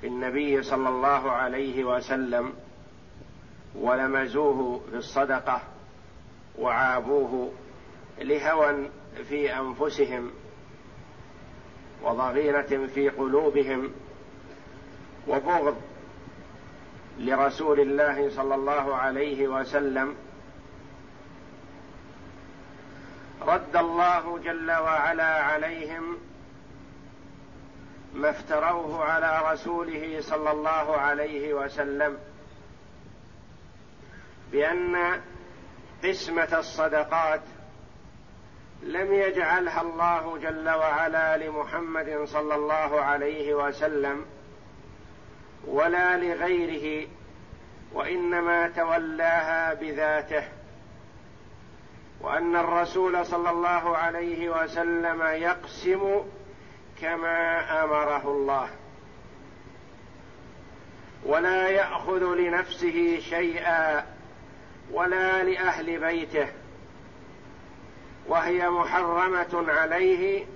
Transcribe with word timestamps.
في 0.00 0.06
النبي 0.06 0.62
صلى 0.62 0.88
الله 0.88 1.30
عليه 1.30 1.84
وسلم 1.84 2.52
ولمزوه 3.74 4.80
في 4.90 4.96
الصدقة 4.96 5.62
وعابوه 6.58 7.52
لهوى 8.18 8.90
في 9.28 9.56
أنفسهم 9.58 10.30
وضغينه 12.02 12.86
في 12.94 13.08
قلوبهم 13.08 13.90
وبغض 15.28 15.76
لرسول 17.18 17.80
الله 17.80 18.30
صلى 18.30 18.54
الله 18.54 18.96
عليه 18.96 19.48
وسلم. 19.48 20.16
رد 23.42 23.76
الله 23.76 24.38
جل 24.38 24.70
وعلا 24.70 25.42
عليهم 25.44 26.18
ما 28.14 28.30
افتروه 28.30 29.04
على 29.04 29.52
رسوله 29.52 30.20
صلى 30.20 30.50
الله 30.50 30.96
عليه 30.96 31.54
وسلم 31.54 32.18
بأن 34.52 35.20
قسمة 36.04 36.58
الصدقات 36.58 37.40
لم 38.82 39.12
يجعلها 39.12 39.80
الله 39.80 40.38
جل 40.38 40.68
وعلا 40.68 41.36
لمحمد 41.36 42.20
صلى 42.24 42.54
الله 42.54 43.00
عليه 43.00 43.54
وسلم 43.54 44.26
ولا 45.66 46.16
لغيره 46.16 47.08
وإنما 47.92 48.68
تولاها 48.68 49.74
بذاته 49.74 50.44
وأن 52.20 52.56
الرسول 52.56 53.26
صلى 53.26 53.50
الله 53.50 53.96
عليه 53.96 54.62
وسلم 54.62 55.22
يقسم 55.22 56.22
كما 57.00 57.60
أمره 57.84 58.30
الله. 58.30 58.70
ولا 61.26 61.68
يأخذ 61.68 62.34
لنفسه 62.34 63.20
شيئا 63.20 64.06
ولا 64.92 65.42
لأهل 65.42 66.00
بيته. 66.00 66.48
وهي 68.26 68.70
محرمة 68.70 69.64
عليه 69.72 70.46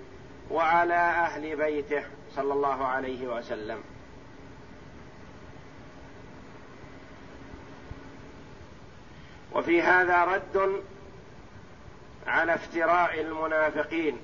وعلى 0.50 0.94
أهل 0.94 1.56
بيته. 1.56 2.04
صلى 2.36 2.52
الله 2.52 2.84
عليه 2.86 3.26
وسلم. 3.26 3.82
وفي 9.52 9.82
هذا 9.82 10.24
رد 10.24 10.82
على 12.26 12.54
افتراء 12.54 13.20
المنافقين. 13.20 14.18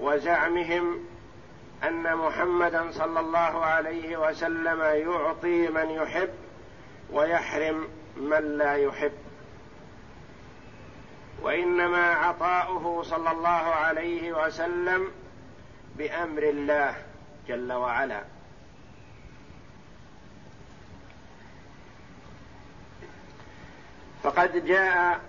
وزعمهم 0.00 1.04
أن 1.84 2.16
محمدا 2.16 2.90
صلى 2.90 3.20
الله 3.20 3.64
عليه 3.64 4.16
وسلم 4.16 4.80
يعطي 4.82 5.68
من 5.68 5.90
يحب 5.90 6.30
ويحرم 7.12 7.88
من 8.16 8.58
لا 8.58 8.74
يحب. 8.74 9.12
وإنما 11.42 12.14
عطاؤه 12.14 13.02
صلى 13.02 13.30
الله 13.30 13.48
عليه 13.48 14.46
وسلم 14.46 15.08
بأمر 15.96 16.42
الله 16.42 16.94
جل 17.48 17.72
وعلا. 17.72 18.22
فقد 24.22 24.66
جاء 24.66 25.20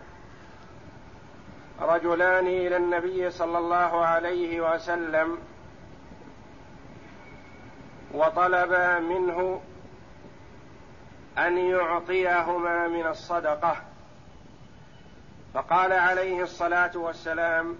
رجلان 1.81 2.47
إلى 2.47 2.77
النبي 2.77 3.31
صلى 3.31 3.57
الله 3.57 4.05
عليه 4.05 4.73
وسلم 4.73 5.37
وطلبا 8.13 8.99
منه 8.99 9.61
أن 11.37 11.57
يعطيهما 11.57 12.87
من 12.87 13.07
الصدقة. 13.07 13.75
فقال 15.53 15.93
عليه 15.93 16.43
الصلاة 16.43 16.91
والسلام 16.95 17.75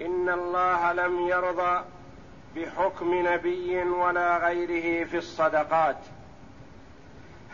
إن 0.00 0.28
الله 0.28 0.92
لم 0.92 1.28
يرضى 1.28 1.84
بحكم 2.56 3.26
نبي 3.26 3.82
ولا 3.82 4.38
غيره 4.38 5.04
في 5.04 5.16
الصدقات 5.16 5.96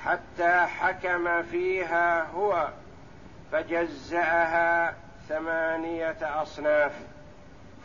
حتى 0.05 0.67
حكم 0.67 1.43
فيها 1.43 2.23
هو 2.25 2.69
فجزأها 3.53 4.95
ثمانية 5.31 6.43
أصناف. 6.43 6.93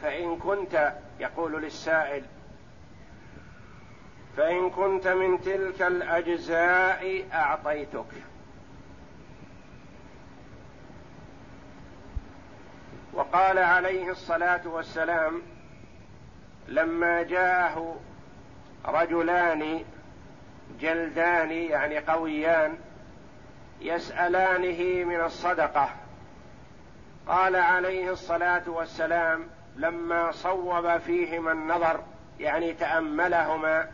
فإن 0.01 0.37
كنت 0.37 0.93
يقول 1.19 1.61
للسائل 1.61 2.23
فإن 4.37 4.69
كنت 4.69 5.07
من 5.07 5.41
تلك 5.41 5.81
الأجزاء 5.81 7.25
أعطيتك. 7.33 8.05
وقال 13.13 13.57
عليه 13.57 14.11
الصلاة 14.11 14.67
والسلام 14.67 15.41
لما 16.67 17.23
جاءه 17.23 17.99
رجلان 18.85 19.83
جلدان 20.79 21.51
يعني 21.51 21.99
قويان 21.99 22.77
يسألانه 23.81 25.05
من 25.05 25.21
الصدقة. 25.21 26.04
قال 27.27 27.55
عليه 27.55 28.11
الصلاة 28.11 28.69
والسلام 28.69 29.47
لما 29.75 30.31
صوب 30.31 30.97
فيهما 30.97 31.51
النظر 31.51 32.03
يعني 32.39 32.73
تأملهما 32.73 33.91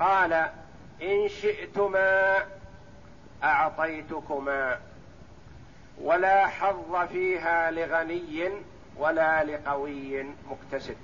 قال 0.00 0.32
إن 1.02 1.28
شئتما 1.28 2.36
أعطيتكما 3.42 4.78
ولا 6.00 6.46
حظ 6.46 6.96
فيها 7.12 7.70
لغني 7.70 8.50
ولا 8.96 9.44
لقوي. 9.44 10.24
مكتسب 10.50 10.96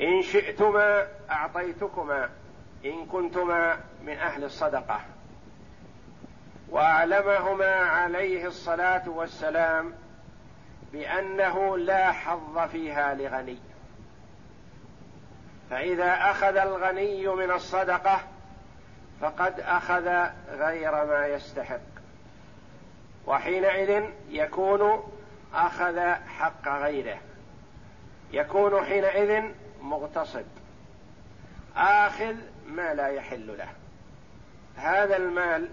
إن 0.00 0.22
شئتما 0.22 1.06
أعطيتكما 1.30 2.30
إن 2.84 3.06
كنتما 3.06 3.78
من 4.02 4.16
أهل 4.16 4.44
الصدقة. 4.44 5.00
وأعلمهما 6.74 7.74
عليه 7.74 8.46
الصلاة 8.46 9.08
والسلام 9.08 9.94
بأنه 10.92 11.78
لا 11.78 12.12
حظ 12.12 12.58
فيها 12.58 13.14
لغني. 13.14 13.58
فإذا 15.70 16.30
أخذ 16.30 16.56
الغني 16.56 17.26
من 17.28 17.50
الصدقة 17.50 18.20
فقد 19.20 19.60
أخذ 19.60 20.28
غير 20.50 21.04
ما 21.04 21.26
يستحق. 21.26 21.80
وحينئذ 23.26 24.04
يكون 24.28 25.12
أخذ 25.54 26.00
حق 26.38 26.68
غيره. 26.68 27.18
يكون 28.32 28.84
حينئذ 28.84 29.44
مغتصب 29.82 30.46
آخذ 31.76 32.34
ما 32.66 32.94
لا 32.94 33.08
يحل 33.08 33.58
له. 33.58 33.68
هذا 34.76 35.16
المال 35.16 35.68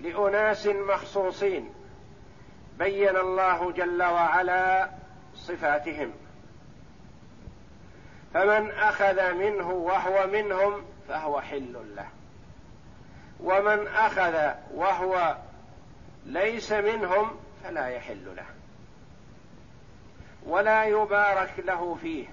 لأناس 0.00 0.66
مخصوصين 0.66 1.70
بين 2.78 3.16
الله 3.16 3.72
جل 3.72 4.02
وعلا 4.02 4.90
صفاتهم. 5.34 6.12
فمن 8.34 8.70
أخذ 8.70 9.32
منه 9.34 9.70
وهو 9.70 10.26
منهم 10.26 10.84
فهو 11.08 11.40
حل 11.40 11.72
له. 11.96 12.08
ومن 13.40 13.86
أخذ 13.86 14.54
وهو 14.74 15.36
ليس 16.26 16.72
منهم 16.72 17.36
فلا 17.64 17.86
يحل 17.86 18.36
له. 18.36 18.46
ولا 20.46 20.84
يبارك 20.84 21.54
له 21.58 21.98
فيه. 22.02 22.26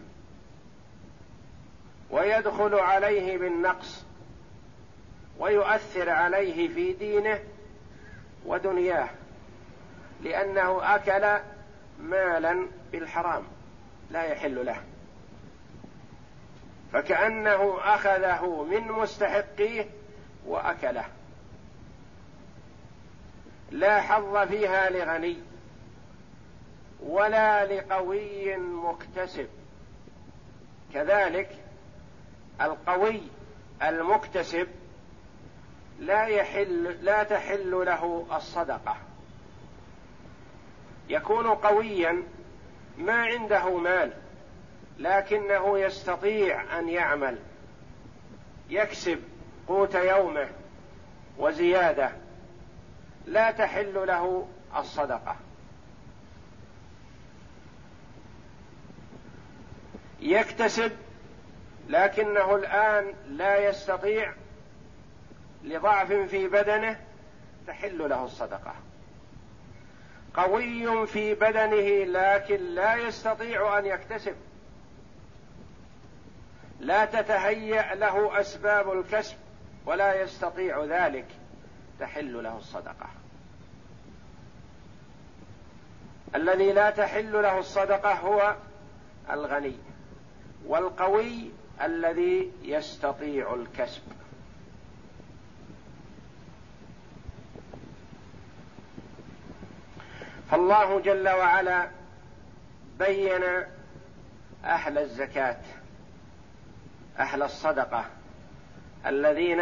ويدخل 2.09 2.75
عليه 2.75 3.37
بالنقص. 3.37 4.05
ويؤثر 5.39 6.09
عليه 6.09 6.67
في 6.73 6.93
دينه. 6.93 7.39
ودنياه 8.45 9.09
لأنه 10.21 10.95
أكل 10.95 11.43
مالا 11.99 12.67
بالحرام 12.91 13.43
لا 14.11 14.23
يحل 14.23 14.65
له. 14.65 14.81
فكأنه 16.93 17.77
أخذه 17.83 18.63
من 18.63 18.91
مستحقيه 18.91 19.85
وأكله. 20.45 21.05
لا 23.71 24.01
حظ 24.01 24.37
فيها 24.37 24.89
لغني 24.89 25.37
ولا 27.03 27.65
لقوي 27.65 28.57
مكتسب. 28.57 29.47
كذلك 30.93 31.49
القوي 32.61 33.21
المكتسب 33.83 34.67
لا 35.99 36.25
يحل 36.25 36.97
لا 37.01 37.23
تحل 37.23 37.71
له 37.71 38.25
الصدقة. 38.35 38.97
يكون 41.09 41.47
قويا 41.47 42.23
ما 42.97 43.13
عنده 43.13 43.77
مال 43.77 44.13
لكنه 44.99 45.79
يستطيع 45.79 46.79
أن 46.79 46.89
يعمل 46.89 47.37
يكسب 48.69 49.19
قوت 49.67 49.95
يومه 49.95 50.47
وزيادة. 51.37 52.11
لا 53.25 53.51
تحل 53.51 53.93
له 53.93 54.47
الصدقة. 54.77 55.35
يكتسب 60.19 60.91
لكنه 61.87 62.55
الآن 62.55 63.13
لا 63.27 63.69
يستطيع 63.69 64.33
لضعف 65.65 66.11
في 66.11 66.47
بدنه 66.47 66.99
تحل 67.67 68.09
له 68.09 68.25
الصدقة. 68.25 68.75
قوي 70.33 71.07
في 71.07 71.33
بدنه 71.33 72.03
لكن 72.03 72.55
لا 72.55 72.95
يستطيع 72.95 73.79
أن 73.79 73.85
يكتسب. 73.85 74.35
لا 76.79 77.05
تتهيأ 77.05 77.95
له 77.95 78.39
أسباب 78.39 78.91
الكسب 78.91 79.35
ولا 79.85 80.21
يستطيع 80.21 80.83
ذلك 80.83 81.27
تحل 81.99 82.43
له 82.43 82.57
الصدقة. 82.57 83.09
الذي 86.35 86.71
لا 86.71 86.89
تحل 86.89 87.33
له 87.33 87.59
الصدقة 87.59 88.13
هو 88.13 88.55
الغني 89.31 89.77
والقوي 90.65 91.51
الذي 91.81 92.51
يستطيع 92.63 93.53
الكسب. 93.53 94.01
فالله 100.51 100.99
جل 100.99 101.29
وعلا 101.29 101.87
بين 102.99 103.43
أهل 104.63 104.97
الزكاة 104.97 105.57
أهل 107.19 107.43
الصدقة 107.43 108.05
الذين 109.05 109.61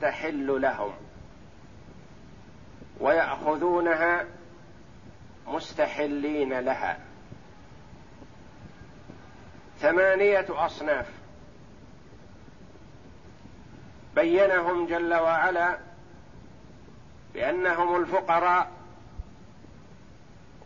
تحل 0.00 0.62
لهم 0.62 0.92
ويأخذونها 3.00 4.24
مستحلين 5.46 6.60
لها. 6.60 6.98
ثمانية 9.80 10.46
أصناف. 10.50 11.06
بينهم 14.14 14.86
جل 14.86 15.14
وعلا 15.14 15.78
بأنهم 17.34 17.96
الفقراء 17.96 18.75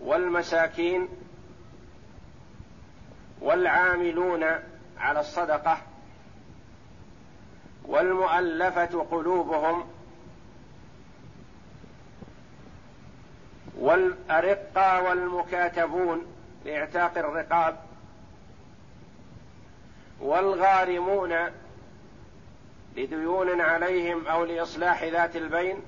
والمساكين 0.00 1.08
والعاملون 3.41 4.44
على 4.99 5.20
الصدقة 5.20 5.79
والمؤلفة 7.85 9.06
قلوبهم 9.11 9.85
والارقى 13.79 15.05
والمكاتبون 15.05 16.26
لإعتاق 16.64 17.19
الرقاب 17.19 17.76
والغارمون 20.20 21.35
لديون 22.97 23.61
عليهم 23.61 24.26
أو 24.26 24.44
لإصلاح 24.44 25.05
ذات 25.05 25.37
البين 25.37 25.82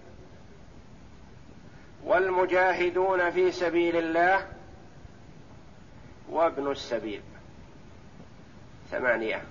والمجاهدون 2.04 3.30
في 3.30 3.52
سبيل 3.52 3.96
الله 3.96 4.46
وابن 6.28 6.70
السبيل. 6.70 7.22
ثمانية. 8.90 9.42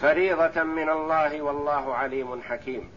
فريضة 0.00 0.62
من 0.62 0.90
الله 0.90 1.42
والله 1.42 1.94
عليم 1.94 2.42
حكيم. 2.42 2.90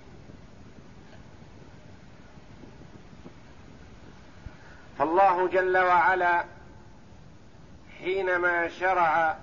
فالله 4.97 5.47
جل 5.47 5.77
وعلا 5.77 6.45
حينما 7.99 8.67
شرع 8.67 9.38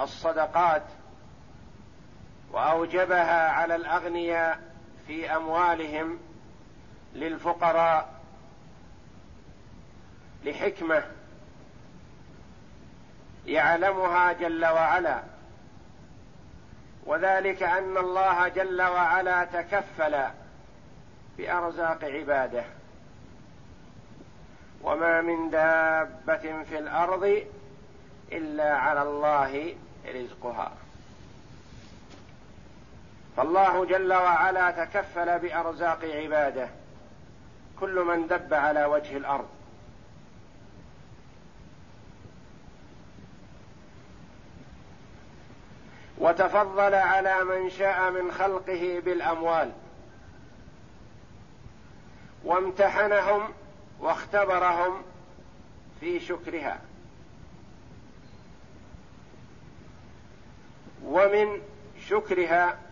الصدقات 0.00 0.82
وأوجبها 2.52 3.50
على 3.50 3.76
الأغنياء 3.76 4.60
في 5.06 5.36
أموالهم 5.36 6.18
للفقراء 7.14 8.14
لحكمة 10.44 11.04
يعلمها 13.46 14.32
جل 14.32 14.66
وعلا. 14.66 15.22
وذلك 17.06 17.62
أن 17.62 17.96
الله 17.96 18.48
جل 18.48 18.82
وعلا 18.82 19.44
تكفل 19.44 20.24
بأرزاق 21.38 22.04
عباده. 22.04 22.64
وما 24.82 25.20
من 25.20 25.50
دابة 25.50 26.62
في 26.62 26.78
الأرض 26.78 27.42
إلا 28.32 28.76
على 28.76 29.02
الله 29.02 29.76
رزقها. 30.14 30.72
فالله 33.36 33.84
جل 33.84 34.12
وعلا 34.12 34.70
تكفل 34.70 35.38
بأرزاق 35.38 36.04
عباده. 36.04 36.68
كل 37.80 38.04
من 38.04 38.26
دب 38.26 38.54
على 38.54 38.84
وجه 38.84 39.16
الأرض. 39.16 39.48
وتفضل 46.18 46.94
على 46.94 47.44
من 47.44 47.70
شاء 47.70 48.10
من 48.10 48.32
خلقه 48.32 49.02
بالأموال. 49.04 49.72
وامتحنهم 52.44 53.48
واختبرهم 54.00 55.02
في 56.00 56.20
شكرها. 56.20 56.78
ومن 61.04 61.62
شكرها 62.08 62.85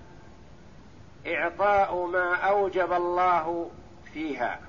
إعطاء 1.26 2.06
ما 2.06 2.34
أوجب 2.34 2.92
الله 2.92 3.70
فيها. 4.12 4.60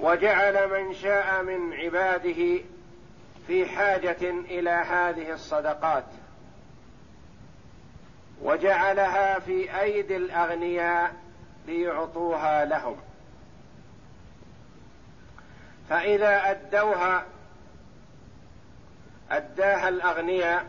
وجعل 0.00 0.68
من 0.70 0.94
شاء 0.94 1.42
من 1.42 1.72
عباده 1.72 2.60
في 3.46 3.66
حاجة 3.66 4.30
إلى 4.30 4.70
هذه 4.70 5.32
الصدقات. 5.32 6.04
وجعلها 8.42 9.38
في 9.38 9.80
أيدي 9.80 10.16
الأغنياء 10.16 11.14
ليعطوها 11.66 12.64
لهم. 12.64 12.96
فإذا 15.88 16.50
أدوها 16.50 17.24
أداها 19.32 19.88
الأغنياء 19.88 20.66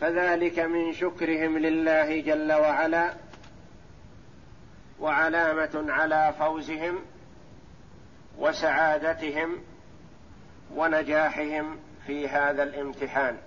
فذلك 0.00 0.58
من 0.58 0.92
شكرهم 0.92 1.58
لله 1.58 2.20
جل 2.20 2.52
وعلا 2.52 3.14
وعلامة 5.00 5.84
على 5.92 6.34
فوزهم 6.38 6.98
وسعادتهم 8.38 9.58
ونجاحهم 10.74 11.78
في 12.06 12.28
هذا 12.28 12.62
الامتحان. 12.62 13.38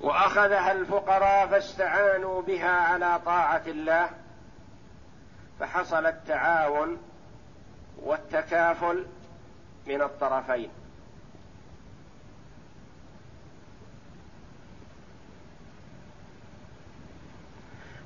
وأخذها 0.00 0.72
الفقراء 0.72 1.46
فاستعانوا 1.46 2.42
بها 2.42 2.70
على 2.70 3.20
طاعة 3.24 3.62
الله 3.66 4.10
فحصل 5.60 6.06
التعاون 6.06 7.13
والتكافل 8.02 9.06
من 9.86 10.02
الطرفين. 10.02 10.70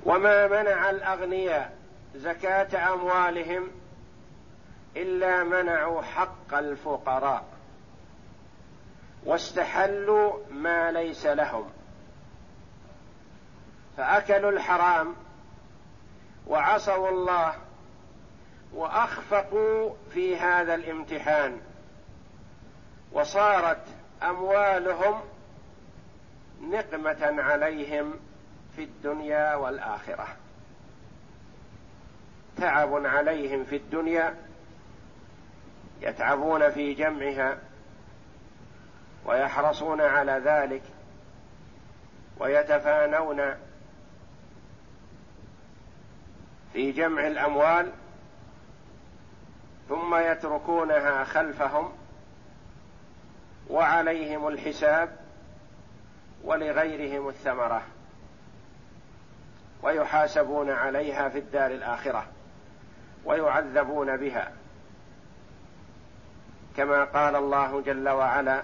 وما 0.04 0.47
منع 0.49 0.90
الأغنياء 0.90 1.76
زكاة 2.14 2.95
أموالهم 2.95 3.68
إلا 4.97 5.45
منعوا 5.45 6.02
حق 6.02 6.54
الفقراء 6.54 7.45
واستحلوا 9.25 10.38
ما 10.50 10.92
ليس 10.92 11.26
لهم. 11.26 11.71
فأكلوا 13.97 14.50
الحرام 14.50 15.14
وعصوا 16.47 17.09
الله 17.09 17.54
وأخفقوا 18.73 19.95
في 20.15 20.37
هذا 20.37 20.75
الامتحان 20.75 21.61
وصارت 23.13 23.85
أموالهم 24.23 25.21
نقمة 26.63 27.43
عليهم 27.43 28.15
في 28.77 28.85
الدنيا 28.85 29.55
والآخرة. 29.55 30.27
تعب 32.57 33.07
عليهم 33.07 33.65
في 33.65 33.77
الدنيا 33.77 34.35
يتعبون 36.01 36.71
في 36.71 36.95
جمعها 36.95 37.59
ويحرصون 39.25 40.01
على 40.01 40.33
ذلك 40.33 40.83
ويتفانون 42.39 43.55
في 46.73 46.93
جمع 46.93 47.27
الأموال 47.27 47.93
ثم 49.88 50.14
يتركونها 50.14 51.25
خلفهم 51.25 51.92
وعليهم 53.71 54.49
الحساب 54.49 55.16
ولغيرهم 56.45 57.28
الثمرة 57.28 57.83
ويحاسبون 59.83 60.71
عليها 60.71 61.28
في 61.28 61.38
الدار 61.38 61.71
الآخرة 61.71 62.26
ويعذبون 63.25 64.16
بها. 64.16 64.52
كما 66.76 67.04
قال 67.04 67.37
الله 67.37 67.80
جل 67.80 68.09
وعلا 68.09 68.62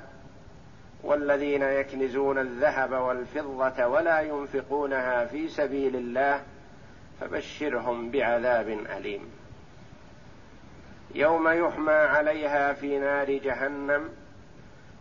والذين 1.02 1.62
يكنزون 1.62 2.38
الذهب 2.38 2.92
والفضة 2.92 3.86
ولا 3.86 4.20
ينفقونها 4.20 5.24
في 5.24 5.48
سبيل 5.48 5.96
الله 5.96 6.42
فبشرهم 7.20 8.10
بعذاب 8.10 8.68
أليم. 8.68 9.43
يوم 11.14 11.48
يحمى 11.48 11.92
عليها 11.92 12.72
في 12.72 12.98
نار 12.98 13.30
جهنم 13.30 14.08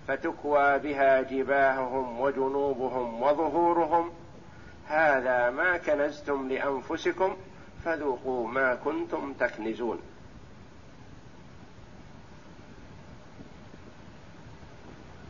فتكوى 0.08 0.80
بها 0.80 1.22
جباههم 1.22 2.20
وجنوبهم 2.20 3.22
وظهورهم. 3.22 4.12
هذا 4.88 5.50
ما 5.50 5.78
كنزتم 5.78 6.50
لأنفسكم 6.50 7.38
فذوقوا 7.86 8.48
ما 8.48 8.76
كنتم 8.76 9.34
تكنزون. 9.34 10.02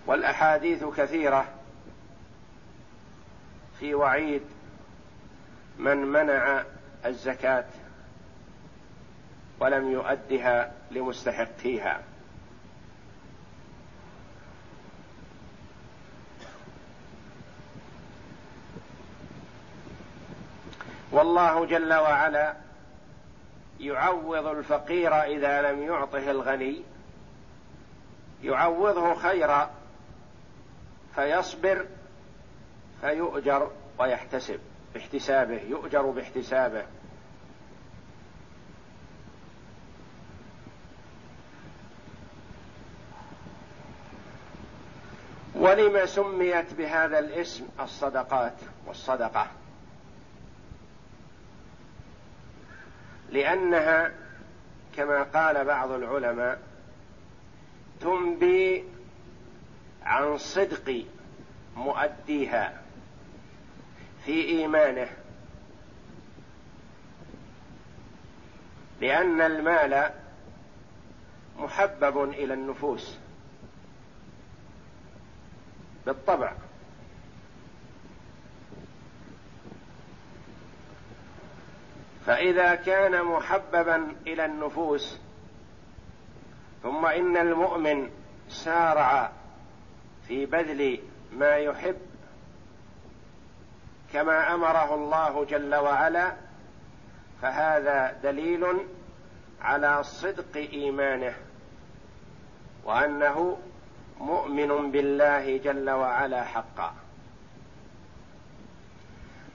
والأحاديث 0.08 0.84
كثيرة 0.84 1.46
في 3.80 3.96
وعيد 3.96 4.42
من 5.80 5.98
منع 5.98 6.63
الزكاة 7.06 7.66
ولم 9.60 9.91
يؤدها 9.91 10.72
لمستحقيها. 10.91 12.01
والله 21.12 21.65
جل 21.65 21.93
وعلا 21.93 22.53
يعوض 23.79 24.45
الفقير 24.48 25.22
إذا 25.22 25.62
لم 25.62 25.83
يعطه 25.83 26.31
الغني 26.31 26.83
يعوضه 28.43 29.13
خيرا 29.13 29.72
فيصبر 31.15 31.86
فيؤجر 33.01 33.72
ويحتسب 34.00 34.60
باحتسابه 34.93 35.62
يؤجر 35.62 36.01
باحتسابه. 36.01 36.86
ولم 45.63 46.05
سميت 46.05 46.74
بهذا 46.74 47.20
الاسم 47.20 47.67
الصدقات 47.79 48.53
والصدقة؟ 48.86 49.48
لأنها 53.29 54.12
كما 54.96 55.24
قال 55.24 55.65
بعض 55.65 55.91
العلماء 55.91 56.62
تنبي 58.01 58.84
عن 60.03 60.38
صدق 60.38 61.05
مؤديها 61.75 62.82
في 64.25 64.46
إيمانه 64.46 65.08
لأن 69.01 69.41
المال 69.41 70.10
محبب 71.60 72.24
إلى 72.24 72.53
النفوس. 72.53 73.23
بالطبع. 76.05 76.53
فإذا 82.25 82.75
كان 82.75 83.24
محببا 83.24 84.15
إلى 84.27 84.45
النفوس 84.45 85.19
ثم 86.83 87.05
إن 87.05 87.38
المؤمن 87.38 88.10
سارع 88.50 89.31
في 90.27 90.45
بذل 90.45 91.00
ما 91.33 91.55
يحب 91.55 91.98
كما 94.13 94.53
أمره 94.53 94.95
الله 94.95 95.45
جل 95.45 95.75
وعلا 95.75 96.33
فهذا 97.41 98.19
دليل 98.24 98.65
على 99.62 100.03
صدق 100.03 100.55
إيمانه 100.55 101.33
وأنه 102.86 103.57
مؤمن 104.20 104.91
بالله 104.91 105.58
جل 105.58 105.89
وعلا 105.89 106.43
حقا. 106.43 106.96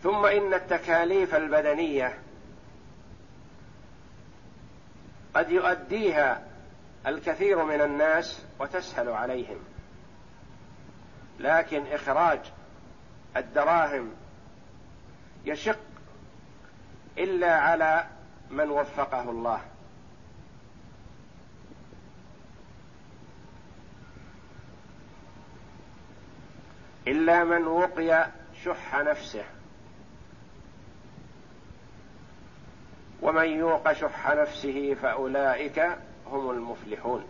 ثم 0.02 0.26
إن 0.26 0.54
التكاليف 0.54 1.34
البدنية 1.34 2.18
قد 5.34 5.50
يؤديها 5.50 6.42
الكثير 7.06 7.64
من 7.64 7.80
الناس 7.80 8.42
وتسهل 8.58 9.08
عليهم. 9.08 9.58
لكن 11.40 11.86
إخراج 11.86 12.40
الدراهم 13.36 14.12
يشق 15.44 15.78
إلا 17.18 17.58
على 17.60 18.06
من 18.50 18.70
وفقه 18.70 19.30
الله. 19.30 19.60
إلا 27.08 27.44
من 27.44 27.66
وقي 27.66 28.28
شح 28.64 28.96
نفسه. 28.96 29.44
ومن 33.22 33.44
يوق 33.44 33.92
شح 33.92 34.30
نفسه 34.30 34.94
فأولئك 34.94 35.98
هم 36.26 36.50
المفلحون. 36.50 37.24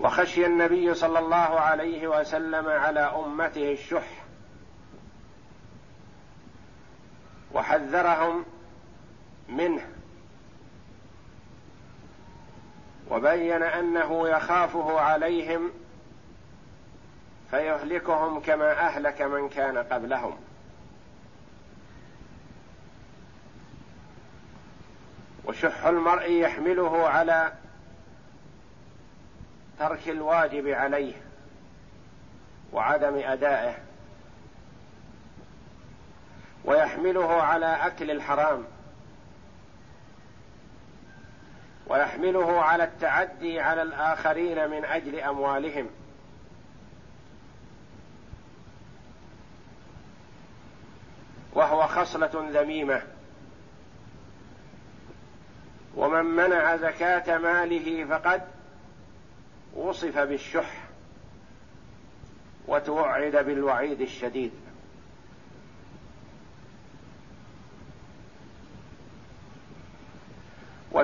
وخشي 0.00 0.46
النبي 0.46 0.94
صلى 0.94 1.18
الله 1.18 1.60
عليه 1.60 2.08
وسلم 2.08 2.68
على 2.68 3.00
أمته 3.00 3.72
الشح. 3.72 4.24
وحذرهم 7.52 8.44
منه. 9.48 10.01
وبين 13.12 13.62
أنه 13.62 14.28
يخافه 14.28 15.00
عليهم 15.00 15.70
فيهلكهم 17.50 18.40
كما 18.40 18.72
أهلك 18.72 19.22
من 19.22 19.48
كان 19.48 19.78
قبلهم. 19.78 20.38
وشح 25.44 25.84
المرء 25.84 26.30
يحمله 26.30 27.08
على 27.08 27.52
ترك 29.78 30.08
الواجب 30.08 30.68
عليه 30.68 31.14
وعدم 32.72 33.16
أدائه 33.16 33.74
ويحمله 36.64 37.42
على 37.42 37.66
أكل 37.66 38.10
الحرام. 38.10 38.64
ويحمله 41.92 42.60
على 42.62 42.84
التعدي 42.84 43.60
على 43.60 43.82
الآخرين 43.82 44.70
من 44.70 44.84
أجل 44.84 45.20
أموالهم. 45.20 45.86
وهو 51.52 51.86
خصلة 51.86 52.30
ذميمة. 52.34 53.02
ومن 55.96 56.24
منع 56.24 56.76
زكاة 56.76 57.38
ماله 57.38 58.04
فقد 58.04 58.42
وصف 59.74 60.18
بالشح 60.18 60.84
وتوعد 62.68 63.36
بالوعيد 63.36 64.00
الشديد. 64.00 64.61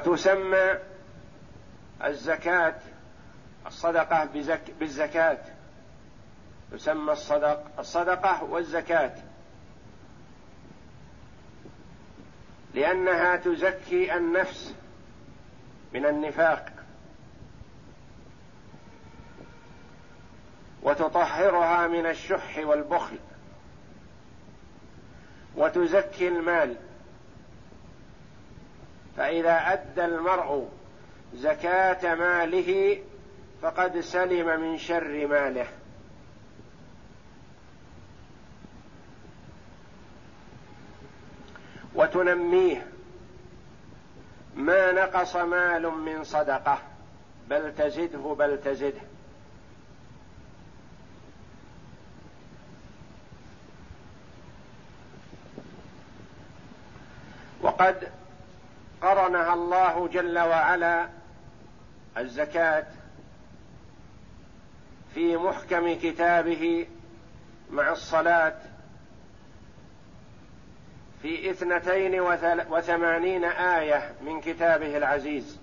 وتسمى 0.06 0.78
الزكاة 2.04 2.74
الصدقة 3.66 4.24
بزك 4.24 4.62
بالزكاة. 4.80 5.38
تسمى 6.72 7.12
الصدق 7.12 7.78
الصدقة 7.78 8.44
والزكاة. 8.44 9.14
لأنها 12.74 13.36
تزكي 13.36 14.16
النفس 14.16 14.74
من 15.94 16.06
النفاق. 16.06 16.72
وتطهرها 20.82 21.86
من 21.86 22.06
الشح 22.06 22.58
والبخل. 22.58 23.18
وتزكي 25.56 26.28
المال. 26.28 26.76
فإذا 29.18 29.72
أدى 29.72 30.04
المرء 30.04 30.68
زكاة 31.34 32.14
ماله 32.14 32.98
فقد 33.62 34.00
سلم 34.00 34.60
من 34.60 34.78
شر 34.78 35.26
ماله. 35.26 35.66
وتنميه 41.94 42.86
ما 44.56 44.92
نقص 44.92 45.36
مال 45.36 45.82
من 45.82 46.24
صدقة 46.24 46.78
بل 47.48 47.74
تزده 47.74 48.34
بل 48.38 48.60
تزده. 48.60 49.00
وقد 57.62 58.17
قرنها 59.02 59.54
الله 59.54 60.08
جل 60.08 60.38
وعلا 60.38 61.08
الزكاة 62.18 62.86
في 65.14 65.36
محكم 65.36 65.94
كتابه 65.94 66.86
مع 67.70 67.92
الصلاة 67.92 68.56
في 71.22 71.50
اثنتين 71.50 72.20
وثمانين 72.70 73.44
آية 73.44 74.14
من 74.22 74.40
كتابه 74.40 74.96
العزيز. 74.96 75.58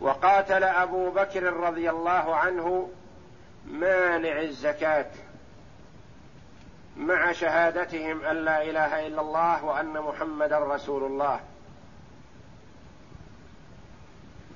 وقاتل 0.00 0.64
أبو 0.64 1.10
بكر 1.10 1.42
رضي 1.42 1.90
الله 1.90 2.36
عنه 2.36 2.90
مانع 3.66 4.40
الزكاة. 4.40 5.10
مع 6.96 7.32
شهادتهم 7.32 8.24
أن 8.24 8.36
لا 8.36 8.62
إله 8.62 9.06
إلا 9.06 9.20
الله 9.20 9.64
وأن 9.64 9.92
محمدا 9.92 10.58
رسول 10.58 11.04
الله. 11.04 11.40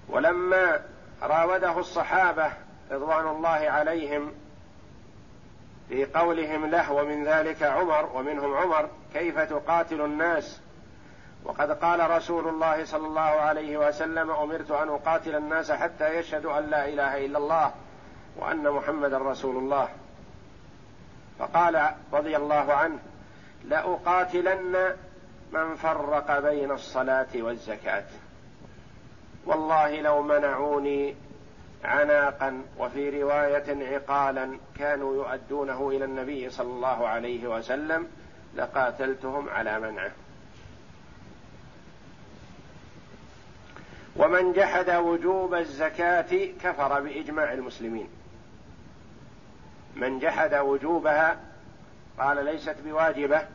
ولما 0.09 0.81
راوده 1.23 1.79
الصحابة 1.79 2.53
رضوان 2.91 3.29
الله 3.29 3.49
عليهم 3.49 4.33
في 5.89 6.05
قولهم 6.05 6.67
له 6.67 6.93
ومن 6.93 7.25
ذلك 7.25 7.63
عمر 7.63 8.11
ومنهم 8.15 8.55
عمر 8.55 8.89
كيف 9.15 9.39
تقاتل 9.39 10.01
الناس؟ 10.01 10.61
وقد 11.45 11.71
قال 11.71 12.11
رسول 12.11 12.49
الله 12.49 12.85
صلى 12.85 13.07
الله 13.07 13.21
عليه 13.21 13.89
وسلم 13.89 14.31
أمرت 14.31 14.71
أن 14.71 14.89
أقاتل 14.89 15.35
الناس 15.37 15.73
حتى 15.73 16.15
يشهدوا 16.15 16.59
أن 16.59 16.71
لا 16.71 16.89
إله 16.89 17.27
إلا 17.27 17.39
الله 17.39 17.73
وأن 18.37 18.71
محمدا 18.71 19.19
رسول 19.19 19.57
الله. 19.57 19.89
فقال 21.41 21.91
رضي 22.13 22.37
الله 22.37 22.73
عنه 22.73 22.99
لأقاتلن 23.65 24.97
من 25.53 25.77
فرق 25.77 26.39
بين 26.39 26.71
الصلاة 26.71 27.29
والزكاة. 27.35 28.05
والله 29.47 30.01
لو 30.01 30.23
منعوني 30.23 31.15
عناقا 31.85 32.63
وفي 32.79 33.23
رواية 33.23 33.95
عقالا 33.95 34.59
كانوا 34.79 35.15
يؤدونه 35.15 35.89
إلى 35.89 36.05
النبي 36.05 36.51
صلى 36.51 36.71
الله 36.71 37.09
عليه 37.09 37.49
وسلم 37.49 38.09
لقاتلتهم 38.57 39.49
على 39.49 39.81
منعه. 39.81 40.11
ومن 44.17 44.53
جحد 44.53 44.91
وجوب 44.91 45.55
الزكاة 45.55 46.49
كفر 46.63 47.01
بإجماع 47.01 47.53
المسلمين. 47.53 48.09
من 49.97 50.19
جحد 50.19 50.55
وجوبها 50.55 51.41
قال 52.19 52.45
ليست 52.45 52.77
بواجبة. 52.85 53.47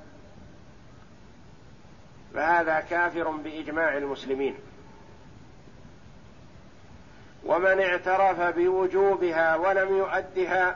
فهذا 2.33 2.79
كافر 2.79 3.31
بإجماع 3.31 3.97
المسلمين. 3.97 4.55
ومن 7.45 7.81
اعترف 7.81 8.41
بوجوبها 8.41 9.55
ولم 9.55 9.97
يؤدها 9.97 10.75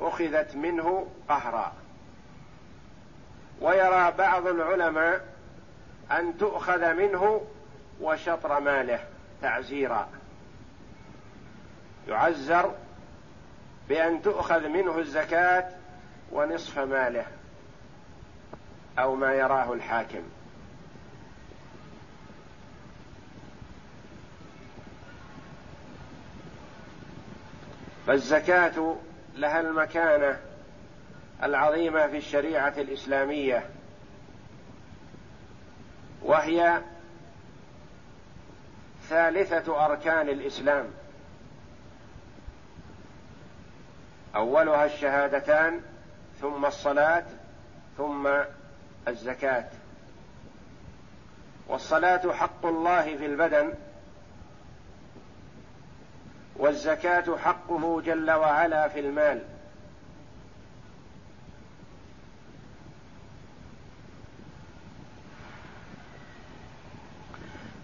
أخذت 0.00 0.56
منه 0.56 1.06
قهرا. 1.28 1.72
ويرى 3.60 4.12
بعض 4.18 4.46
العلماء 4.46 5.26
أن 6.10 6.38
تؤخذ 6.38 6.94
منه 6.94 7.46
وشطر 8.00 8.60
ماله 8.60 9.04
تعزيرا. 9.42 10.08
يعزر 12.08 12.74
بأن 13.88 14.22
تؤخذ 14.22 14.68
منه 14.68 14.98
الزكاة 14.98 15.68
ونصف 16.32 16.78
ماله 16.78 17.26
أو 18.98 19.14
ما 19.14 19.34
يراه 19.34 19.72
الحاكم. 19.72 20.22
فالزكاة 28.06 28.96
لها 29.34 29.60
المكانة 29.60 30.40
العظيمة 31.42 32.06
في 32.06 32.16
الشريعة 32.16 32.74
الإسلامية 32.78 33.70
وهي 36.22 36.82
ثالثة 39.08 39.84
أركان 39.84 40.28
الإسلام. 40.28 40.84
أولها 44.36 44.84
الشهادتان 44.84 45.80
ثم 46.40 46.66
الصلاة 46.66 47.24
ثم 47.96 48.28
الزكاة. 49.08 49.68
والصلاة 51.68 52.32
حق 52.32 52.66
الله 52.66 53.16
في 53.16 53.26
البدن 53.26 53.74
والزكاة 56.56 57.36
حقه 57.36 58.00
جل 58.00 58.30
وعلا 58.30 58.88
في 58.88 59.00
المال. 59.00 59.42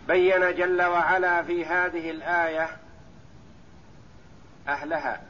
بين 0.08 0.54
جل 0.54 0.82
وعلا 0.82 1.42
في 1.42 1.64
هذه 1.66 2.10
الآية 2.10 2.68
أهلها. 4.68 5.27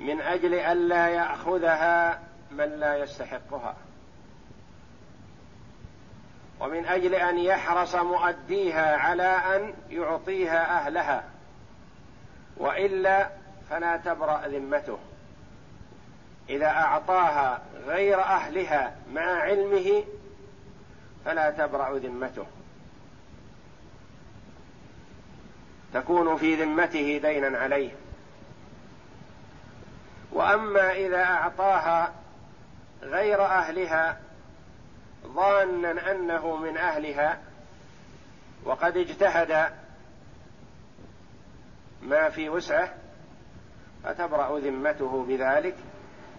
من 0.00 0.20
أجل 0.20 0.54
الا 0.54 1.08
يأخذها 1.08 2.20
من 2.50 2.64
لا 2.64 2.96
يستحقها. 2.96 3.74
ومن 6.60 6.86
أجل 6.86 7.14
أن 7.14 7.38
يحرص 7.38 7.94
مؤديها 7.94 8.96
على 8.96 9.22
أن 9.22 9.74
يعطيها 9.90 10.78
أهلها. 10.78 11.24
وإلا 12.56 13.30
فلا 13.70 13.96
تبرأ 13.96 14.48
ذمته. 14.48 14.98
إذا 16.48 16.66
أعطاها 16.66 17.62
غير 17.86 18.20
أهلها 18.20 18.96
مع 19.12 19.22
علمه 19.22 20.04
فلا 21.24 21.50
تبرأ 21.50 21.98
ذمته. 21.98 22.46
تكون 25.94 26.36
في 26.36 26.64
ذمته 26.64 27.20
دينا 27.22 27.58
عليه. 27.58 28.03
وأما 30.34 30.92
إذا 30.92 31.22
أعطاها 31.22 32.12
غير 33.02 33.44
أهلها 33.44 34.18
ظانا 35.26 36.10
أنه 36.10 36.56
من 36.56 36.76
أهلها 36.76 37.38
وقد 38.64 38.96
اجتهد 38.96 39.72
ما 42.02 42.28
في 42.30 42.48
وسعه 42.48 42.94
فتبرأ 44.04 44.58
ذمته 44.58 45.24
بذلك 45.28 45.76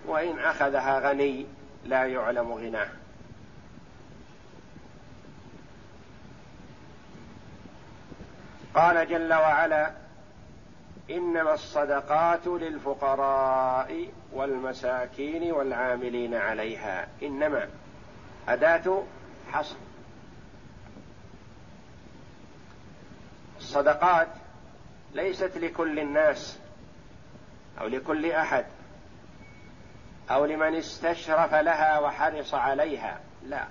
وإن 0.05 0.39
أخذها 0.39 0.99
غني 0.99 1.47
لا 1.85 2.05
يعلم 2.05 2.53
غناه. 2.53 2.87
قال 8.75 9.07
جل 9.07 9.33
وعلا 9.33 10.04
إنما 11.09 11.53
الصدقات 11.53 12.47
للفقراء 12.47 14.07
والمساكين 14.33 15.51
والعاملين 15.51 16.33
عليها. 16.33 17.07
إنما 17.23 17.67
أداة 18.47 19.03
حصر. 19.51 19.75
الصدقات 23.57 24.27
ليست 25.13 25.57
لكل 25.57 25.99
الناس 25.99 26.59
أو 27.81 27.87
لكل 27.87 28.31
أحد 28.31 28.65
أو 30.31 30.45
لمن 30.45 30.75
استشرف 30.75 31.53
لها 31.53 31.99
وحرص 31.99 32.53
عليها. 32.53 33.19
لا. 33.43 33.67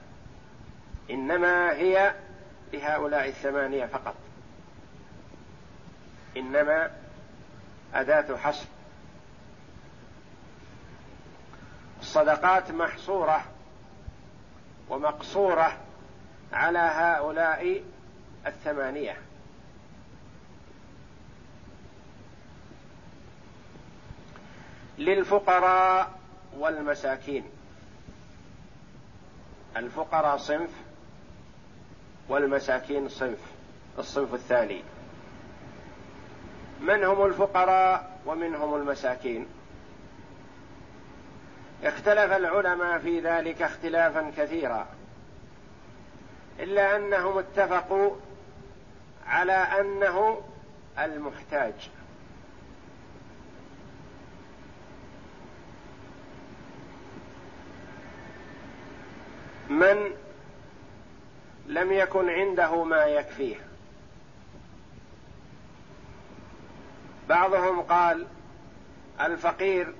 إنما 1.10 1.72
هي 1.72 2.14
لهؤلاء 2.72 3.28
الثمانية 3.28 3.86
فقط. 3.86 4.14
إنما 6.36 6.90
أداة 7.94 8.36
حصر 8.36 8.66
الصدقات 12.00 12.70
محصورة 12.70 13.44
ومقصورة 14.88 15.78
على 16.52 16.78
هؤلاء 16.78 17.84
الثمانية. 18.46 19.16
للفقراء 24.98 26.18
والمساكين. 26.56 27.44
الفقراء 29.76 30.36
صنف 30.36 30.70
والمساكين 32.28 33.08
صنف. 33.08 33.38
الصنف 33.98 34.34
الثاني. 34.34 34.82
من 36.80 37.04
هم 37.04 37.26
الفقراء 37.26 38.18
ومن 38.26 38.54
هم 38.54 38.74
المساكين. 38.74 39.46
اختلف 41.84 42.32
العلماء 42.32 42.98
في 42.98 43.20
ذلك 43.20 43.62
اختلافا 43.62 44.32
كثيرا 44.36 44.86
إلا 46.60 46.96
أنهم 46.96 47.38
اتفقوا 47.38 48.16
على 49.26 49.52
أنه 49.52 50.42
المحتاج. 50.98 51.90
من 59.70 60.10
لم 61.66 61.92
يكن 61.92 62.30
عنده 62.30 62.84
ما 62.84 63.04
يكفيه. 63.04 63.56
بعضهم 67.28 67.80
قال 67.80 68.26
الفقير 69.20 69.94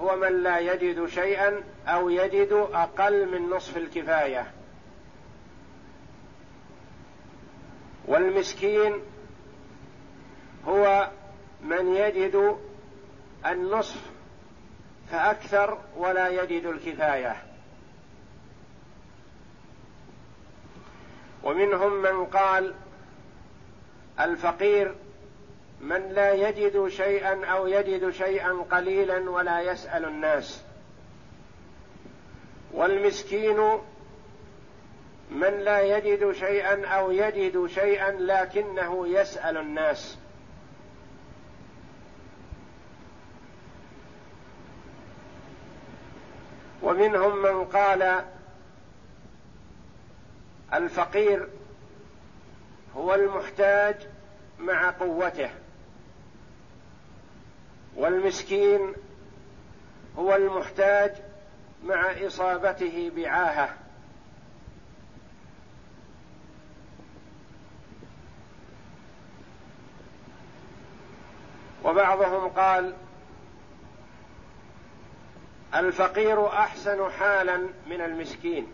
هو 0.00 0.16
من 0.16 0.42
لا 0.42 0.58
يجد 0.58 1.06
شيئا 1.06 1.62
أو 1.86 2.10
يجد 2.10 2.52
أقل 2.72 3.28
من 3.28 3.50
نصف 3.50 3.76
الكفاية. 3.76 4.50
والمسكين 8.04 9.00
هو 10.66 11.10
من 11.62 11.94
يجد 11.94 12.58
النصف 13.46 14.10
فأكثر 15.10 15.78
ولا 15.96 16.28
يجد 16.28 16.66
الكفاية. 16.66 17.36
ومنهم 21.42 22.02
من 22.02 22.24
قال 22.26 22.74
الفقير 24.20 24.94
من 25.82 26.08
لا 26.12 26.32
يجد 26.32 26.88
شيئا 26.88 27.46
أو 27.46 27.66
يجد 27.66 28.10
شيئا 28.10 28.64
قليلا 28.70 29.30
ولا 29.30 29.60
يسأل 29.60 30.04
الناس. 30.04 30.62
والمسكين 32.72 33.78
من 35.30 35.58
لا 35.58 35.80
يجد 35.80 36.32
شيئا 36.32 36.86
أو 36.86 37.10
يجد 37.10 37.66
شيئا 37.66 38.10
لكنه 38.10 39.08
يسأل 39.08 39.56
الناس. 39.56 40.18
ومنهم 46.82 47.42
من 47.42 47.64
قال 47.64 48.24
الفقير 50.74 51.48
هو 52.96 53.14
المحتاج 53.14 53.96
مع 54.58 54.90
قوته. 54.90 55.61
والمسكين 57.96 58.94
هو 60.18 60.34
المحتاج 60.34 61.12
مع 61.84 62.10
إصابته 62.26 63.12
بعاهة. 63.16 63.74
وبعضهم 71.84 72.48
قال 72.48 72.94
الفقير 75.74 76.48
أحسن 76.48 77.10
حالا 77.10 77.56
من 77.86 78.00
المسكين. 78.00 78.66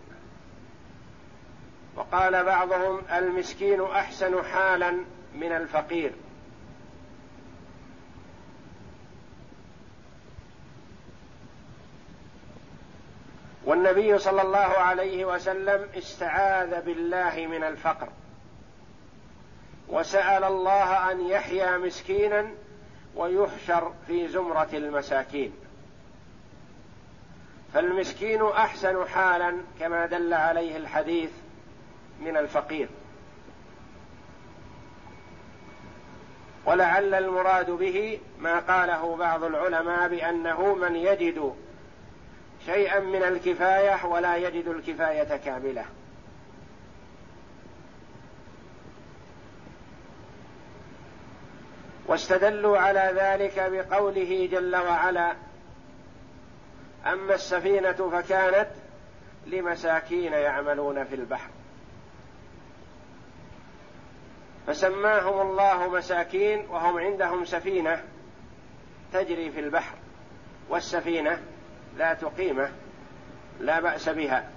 وقال 1.97 2.45
بعضهم 2.45 3.03
المسكين 3.13 3.83
أحسن 3.83 4.45
حالا 4.45 5.05
من 5.35 5.53
الفقير. 5.53 6.13
والنبي 13.69 14.19
صلى 14.19 14.43
الله 14.43 14.59
عليه 14.59 15.25
وسلم 15.25 15.89
استعاذ 15.99 16.81
بالله 16.83 17.47
من 17.51 17.65
الفقر. 17.65 18.09
وسأل 19.89 20.45
الله 20.45 21.13
أن 21.13 21.27
يحيا 21.27 21.79
مسكينا 21.79 22.51
ويحشر 23.17 23.93
في 24.07 24.29
زمرة 24.29 24.69
المساكين. 24.73 25.53
فالمسكين 27.75 28.43
أحسن 28.43 29.09
حالا 29.09 29.57
كما 29.81 30.07
دل 30.07 30.35
عليه 30.35 30.77
الحديث 30.77 31.31
من 32.21 32.37
الفقير. 32.37 32.89
ولعل 36.67 37.15
المراد 37.15 37.71
به 37.71 38.19
ما 38.39 38.59
قاله 38.59 39.17
بعض 39.17 39.45
العلماء 39.45 40.09
بأنه 40.09 40.75
من 40.75 40.97
يجد 40.97 41.55
شيئا 42.67 43.01
من 43.01 43.23
الكفاية 43.23 44.07
ولا 44.07 44.37
يجد 44.37 44.69
الكفاية 44.69 45.37
كاملة. 45.37 45.85
واستدلوا 52.07 52.79
على 52.79 53.13
ذلك 53.17 53.71
بقوله 53.71 54.49
جل 54.53 54.77
وعلا 54.77 55.37
أما 57.07 57.35
السفينة 57.35 57.93
فكانت 57.93 58.69
لمساكين 59.47 60.33
يعملون 60.33 61.05
في 61.05 61.15
البحر. 61.15 61.51
فسماهم 64.67 65.41
الله 65.41 65.89
مساكين 65.89 66.67
وهم 66.71 66.99
عندهم 66.99 67.45
سفينة 67.45 68.05
تجري 69.13 69.51
في 69.51 69.61
البحر 69.61 69.95
والسفينة 70.69 71.43
ذات 71.97 72.25
قيمه 72.25 72.71
لا 73.61 73.81
بأس 73.81 74.09
بها. 74.09 74.51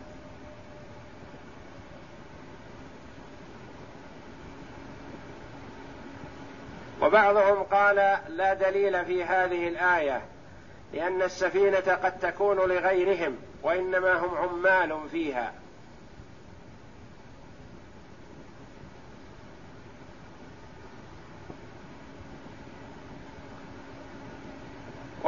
وبعضهم 7.02 7.63
قال 7.63 7.96
لا 8.30 8.54
دليل 8.54 9.06
في 9.06 9.24
هذه 9.24 9.67
الآية 9.67 10.22
لأن 10.94 11.22
السفينة 11.22 11.98
قد 12.04 12.20
تكون 12.20 12.58
لغيرهم 12.58 13.38
وإنما 13.63 14.13
هم 14.13 14.38
عمال 14.38 15.10
فيها. 15.12 15.61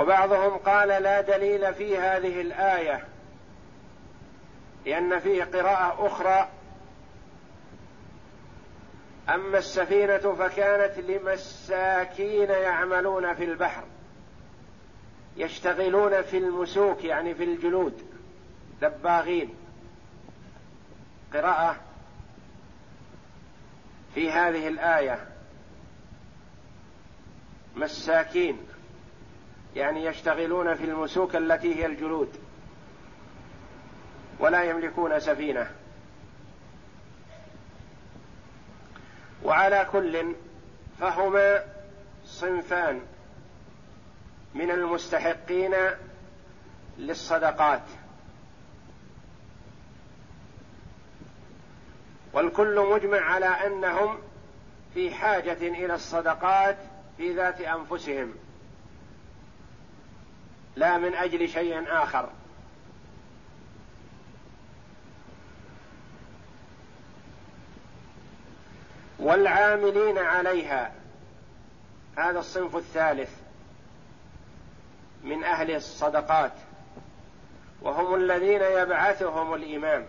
وبعضهم 0.04 0.58
قال 0.58 0.88
لا 0.88 1.22
دليل 1.22 1.74
في 1.74 1.98
هذه 1.98 2.42
الآية 2.42 3.08
لأن 4.86 5.20
فيه 5.20 5.44
قراءة 5.44 6.08
أخرى. 6.08 6.50
أما 9.30 9.58
السفينة 9.58 10.18
فكانت 10.18 11.00
لمساكين 11.00 12.50
يعملون 12.50 13.34
في 13.34 13.44
البحر 13.44 13.84
يشتغلون 15.38 16.22
في 16.22 16.38
المسوك 16.38 17.04
يعني 17.04 17.36
في 17.36 17.44
الجلود 17.44 18.02
دباغين. 18.82 19.56
قراءة 21.34 21.76
في 24.16 24.32
هذه 24.32 24.68
الآية 24.68 25.28
مساكين. 27.76 28.73
يعني 29.76 30.06
يشتغلون 30.06 30.76
في 30.76 30.84
المسوك 30.84 31.36
التي 31.36 31.76
هي 31.76 31.86
الجلود 31.86 32.30
ولا 34.40 34.64
يملكون 34.64 35.20
سفينة. 35.20 35.72
وعلى 39.44 39.88
كل 39.92 40.36
فهما 41.00 41.64
صنفان 42.26 43.02
من 44.54 44.72
المستحقين 44.72 45.76
للصدقات. 46.98 47.84
والكل 52.34 52.80
مجمع 52.80 53.20
على 53.20 53.46
أنهم 53.46 54.18
في 54.94 55.16
حاجة 55.16 55.58
إلى 55.62 55.96
الصدقات 55.96 56.78
في 57.18 57.34
ذات 57.34 57.62
أنفسهم. 57.62 58.34
لا 60.76 60.98
من 60.98 61.14
أجل 61.14 61.50
شيء 61.50 61.84
آخر. 62.04 62.30
والعاملين 69.20 70.18
عليها 70.18 70.92
هذا 72.18 72.40
الصنف 72.40 72.76
الثالث 72.76 73.30
من 75.24 75.44
أهل 75.44 75.76
الصدقات 75.76 76.52
وهم 77.82 78.16
الذين 78.16 78.62
يبعثهم 78.62 79.54
الإمام 79.54 80.06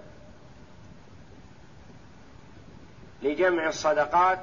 لجمع 3.23 3.69
الصدقات 3.69 4.41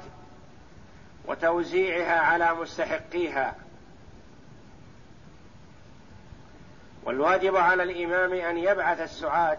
وتوزيعها 1.24 2.20
على 2.20 2.54
مستحقيها. 2.54 3.54
والواجب 7.04 7.56
على 7.56 7.82
الإمام 7.82 8.32
أن 8.32 8.58
يبعث 8.58 9.00
السعاة 9.00 9.58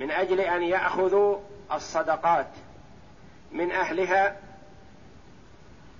من 0.00 0.10
أجل 0.10 0.40
أن 0.40 0.62
ياخذوا 0.62 1.38
الصدقات 1.72 2.50
من 3.52 3.70
أهلها 3.70 4.36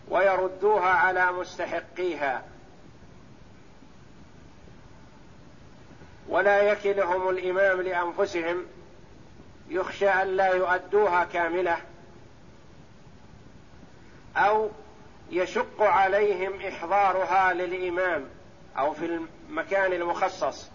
ويردوها 0.09 0.91
على 0.91 1.33
مستحقيها. 1.33 2.43
ولا 6.29 6.63
يكلهم 6.63 7.29
الإمام 7.29 7.81
لأنفسهم 7.81 8.67
يخشى 9.69 10.09
أن 10.09 10.29
لا 10.29 10.47
يؤدوها 10.47 11.25
كاملة 11.25 11.77
أو 14.37 14.71
يشق 15.31 15.83
عليهم 15.83 16.61
إحضارها 16.61 17.53
للإمام. 17.53 18.25
أو 18.79 18.93
في 18.93 19.21
المكان 19.49 19.93
المخصص. 19.93 20.71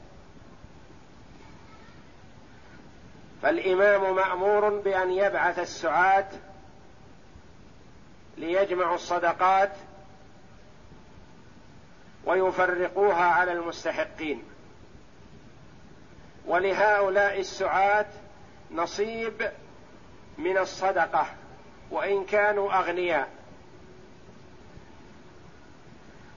فالإمام 3.42 4.16
مأمور 4.16 4.70
بأن 4.70 5.12
يبعث 5.12 5.60
السعاة 5.60 6.28
ليجمعوا 8.38 8.96
الصدقات 8.96 9.72
ويفرقوها 12.26 13.26
على 13.26 13.52
المستحقين. 13.52 14.44
ولهؤلاء 16.46 17.40
السعاة 17.40 18.06
نصيب 18.72 19.52
من 20.38 20.58
الصدقة 20.58 21.28
وإن 21.92 22.26
كانوا 22.26 22.80
أغنياء. 22.80 23.39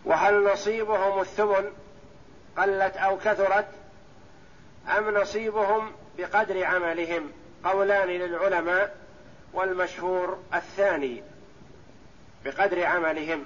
وهل 0.04 0.52
نصيبهم 0.52 1.20
الثمن 1.20 1.72
قلت 2.56 2.96
أو 2.96 3.18
كثرت 3.18 3.68
أم 4.98 5.14
نصيبهم 5.18 5.92
بقدر 6.18 6.64
عملهم؟ 6.64 7.30
قولان 7.64 8.08
للعلماء 8.08 8.96
والمشهور 9.52 10.38
الثاني 10.54 11.22
بقدر 12.44 12.84
عملهم. 12.84 13.44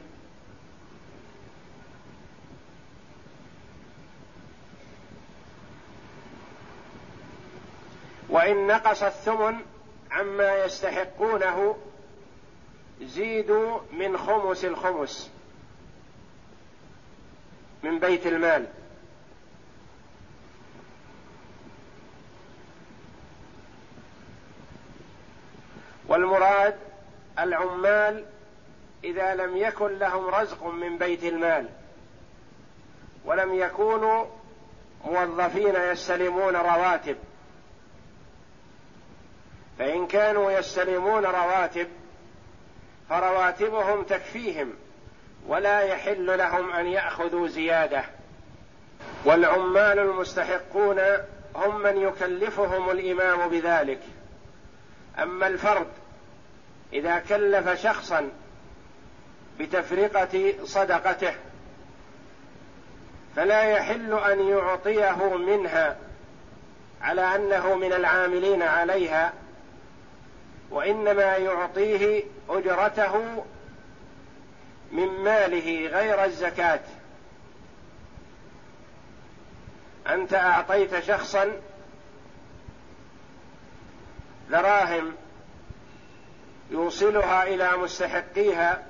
وإن 8.29 8.67
نقص 8.67 9.03
الثمن 9.03 9.57
عما 10.11 10.65
يستحقونه 10.65 11.77
زيدوا 13.03 13.79
من 13.93 14.19
خمس 14.19 14.65
الخمس. 14.65 15.36
من 17.87 17.99
بيت 17.99 18.27
المال. 18.27 18.67
والمراد 26.09 26.77
العمال 27.39 28.25
إذا 29.05 29.35
لم 29.35 29.57
يكن 29.57 29.99
لهم 29.99 30.27
رزق 30.27 30.67
من 30.67 30.99
بيت 30.99 31.25
المال 31.25 31.69
ولم 33.25 33.55
يكونوا 33.55 34.27
موظفين 35.05 35.75
يستلمون 35.75 36.57
رواتب. 36.57 37.17
فإن 39.79 40.07
كانوا 40.07 40.53
يستلمون 40.53 41.25
رواتب 41.25 41.89
فرواتبهم 43.09 44.03
تكفيهم. 44.03 44.86
ولا 45.47 45.81
يحل 45.81 46.39
لهم 46.39 46.73
أن 46.73 46.87
يأخذوا 46.87 47.49
زيادة. 47.49 48.05
والعمال 49.25 49.99
المستحقون 49.99 51.01
هم 51.55 51.83
من 51.83 51.97
يكلفهم 51.97 52.91
الإمام 52.91 53.49
بذلك. 53.49 54.01
أما 55.19 55.47
الفرد 55.47 55.87
إذا 56.93 57.19
كلف 57.19 57.83
شخصا 57.83 58.31
بتفرقة 59.59 60.55
صدقته 60.65 61.35
فلا 63.37 63.63
يحل 63.63 64.13
أن 64.13 64.49
يعطيه 64.49 65.37
منها 65.37 65.97
على 67.03 67.21
أنه 67.21 67.75
من 67.75 67.93
العاملين 67.93 68.63
عليها 68.63 69.33
وإنما 70.71 71.37
يعطيه 71.37 72.23
أجرته 72.49 73.45
من 74.93 75.07
ماله 75.07 75.89
غير 75.89 76.25
الزكاة. 76.25 76.81
أنت 80.09 80.35
أعطيت 80.35 81.01
شخصا 81.01 81.53
دراهم 84.51 85.15
يوصلها 86.71 87.43
إلى 87.43 87.77
مستحقيها 87.77 88.87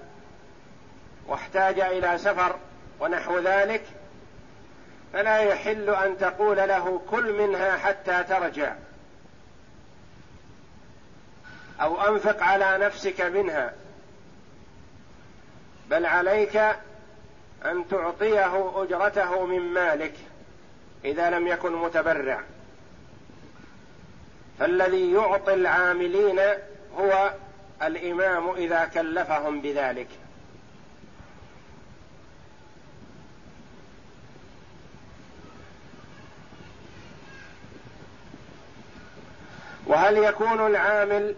واحتاج 1.27 1.81
إلى 1.81 2.19
سفر 2.19 2.57
ونحو 3.01 3.39
ذلك 3.39 3.83
فلا 5.13 5.39
يحل 5.39 5.91
أن 5.91 6.19
تقول 6.19 6.57
له 6.57 7.01
كل 7.11 7.33
منها 7.33 7.77
حتى 7.77 8.25
ترجع 8.25 8.75
أو 11.81 12.15
أنفق 12.15 12.43
على 12.43 12.79
نفسك 12.87 13.21
منها. 13.21 13.73
بل 15.91 16.07
عليك 16.07 16.57
أن 17.65 17.89
تعطيه 17.91 18.83
أجرته 18.83 19.47
من 19.47 19.61
مالك 19.61 20.15
إذا 21.05 21.31
لم 21.31 21.47
يكن 21.47 21.73
متبرع. 21.73 22.41
فالذي 24.59 25.13
يعطي 25.13 25.55
العاملين 25.55 26.41
هو 26.99 27.33
الإمام 27.83 28.51
إذا 28.51 28.85
كلفهم 28.85 29.61
بذلك. 29.61 30.09
وهل 39.87 40.17
يكون 40.17 40.67
العامل 40.67 41.35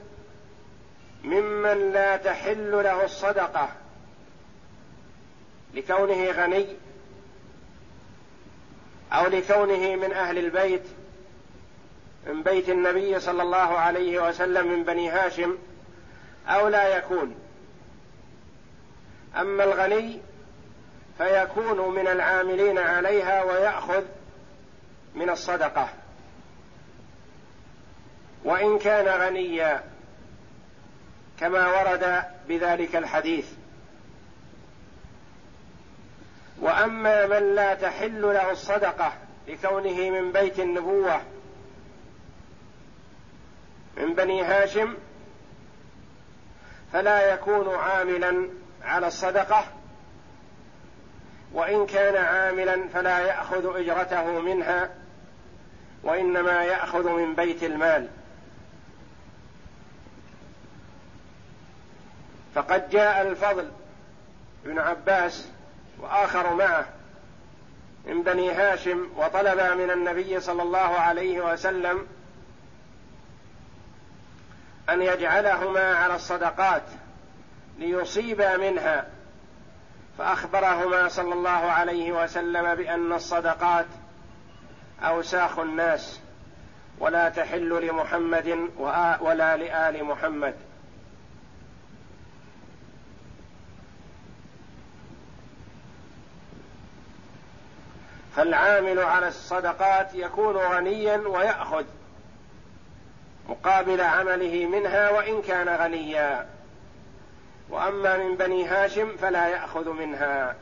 ممن 1.24 1.92
لا 1.92 2.16
تحل 2.16 2.70
له 2.70 3.04
الصدقة 3.04 3.68
لكونه 5.74 6.30
غني 6.30 6.66
أو 9.12 9.26
لكونه 9.26 9.96
من 9.96 10.12
أهل 10.12 10.38
البيت 10.38 10.82
من 12.26 12.42
بيت 12.42 12.68
النبي 12.68 13.20
صلى 13.20 13.42
الله 13.42 13.56
عليه 13.78 14.28
وسلم 14.28 14.72
من 14.72 14.84
بني 14.84 15.10
هاشم 15.10 15.58
أو 16.48 16.68
لا 16.68 16.96
يكون. 16.96 17.34
أما 19.36 19.64
الغني 19.64 20.20
فيكون 21.18 21.94
من 21.94 22.06
العاملين 22.06 22.78
عليها 22.78 23.42
ويأخذ 23.42 24.04
من 25.14 25.30
الصدقة. 25.30 25.88
وإن 28.44 28.78
كان 28.78 29.20
غنيا 29.20 29.84
كما 31.40 31.66
ورد 31.66 32.22
بذلك 32.48 32.96
الحديث. 32.96 33.46
وأما 36.60 37.26
من 37.26 37.54
لا 37.54 37.74
تحل 37.74 38.22
له 38.22 38.50
الصدقة 38.50 39.12
لكونه 39.48 40.10
من 40.10 40.32
بيت 40.32 40.60
النبوة 40.60 41.20
من 43.96 44.14
بني 44.14 44.42
هاشم 44.42 44.94
فلا 46.92 47.34
يكون 47.34 47.74
عاملا 47.74 48.48
على 48.82 49.06
الصدقة 49.06 49.64
وإن 51.52 51.86
كان 51.86 52.16
عاملا 52.16 52.88
فلا 52.88 53.18
يأخذ 53.18 53.76
إجرته 53.76 54.40
منها 54.40 54.90
وإنما 56.02 56.64
يأخذ 56.64 57.10
من 57.10 57.34
بيت 57.34 57.64
المال. 57.64 58.08
فقد 62.54 62.90
جاء 62.90 63.22
الفضل 63.22 63.70
بن 64.64 64.78
عباس 64.78 65.48
وآخر 66.00 66.54
معه. 66.54 66.86
من 68.06 68.22
بني 68.22 68.50
هاشم 68.52 69.08
وطلب 69.16 69.78
من 69.78 69.90
النبي 69.90 70.40
صلى 70.40 70.62
الله 70.62 70.78
عليه 70.78 71.52
وسلم 71.52 72.06
أن 74.90 75.02
يجعلهما 75.02 75.94
على 75.94 76.14
الصدقات 76.14 76.82
ليصيبا 77.78 78.56
منها. 78.56 79.06
فأخبرهما 80.18 81.08
صلى 81.08 81.34
الله 81.34 81.50
عليه 81.50 82.22
وسلم 82.22 82.74
بأن 82.74 83.12
الصدقات 83.12 83.86
أوساخ 85.02 85.58
الناس 85.58 86.20
ولا 86.98 87.28
تحل 87.28 87.86
لمحمد 87.86 88.68
ولا 89.20 89.56
لآل 89.56 90.04
محمد. 90.04 90.54
فالعامل 98.38 98.98
على 98.98 99.28
الصدقات 99.28 100.14
يكون 100.14 100.56
غنيا 100.56 101.16
ويأخذ 101.16 101.84
مقابل 103.48 104.00
عمله 104.00 104.66
منها 104.66 105.10
وإن 105.10 105.42
كان 105.42 105.68
غنيا. 105.68 106.48
وأما 107.70 108.16
من 108.16 108.36
بني 108.36 108.66
هاشم 108.66 109.16
فلا 109.16 109.48
يأخذ 109.48 109.92
منها. 109.92 110.56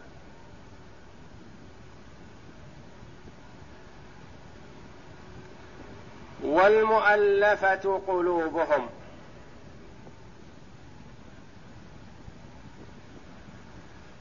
والمؤلفة 6.42 8.00
قلوبهم. 8.08 8.88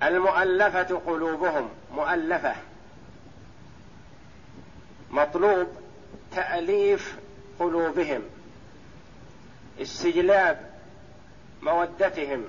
المؤلفة 0.03 1.01
قلوبهم. 1.07 1.69
مؤلفة. 1.95 2.55
مطلوب 5.15 5.67
تأليف 6.31 7.15
قلوبهم 7.59 8.21
استجلاب 9.81 10.69
مودتهم. 11.61 12.45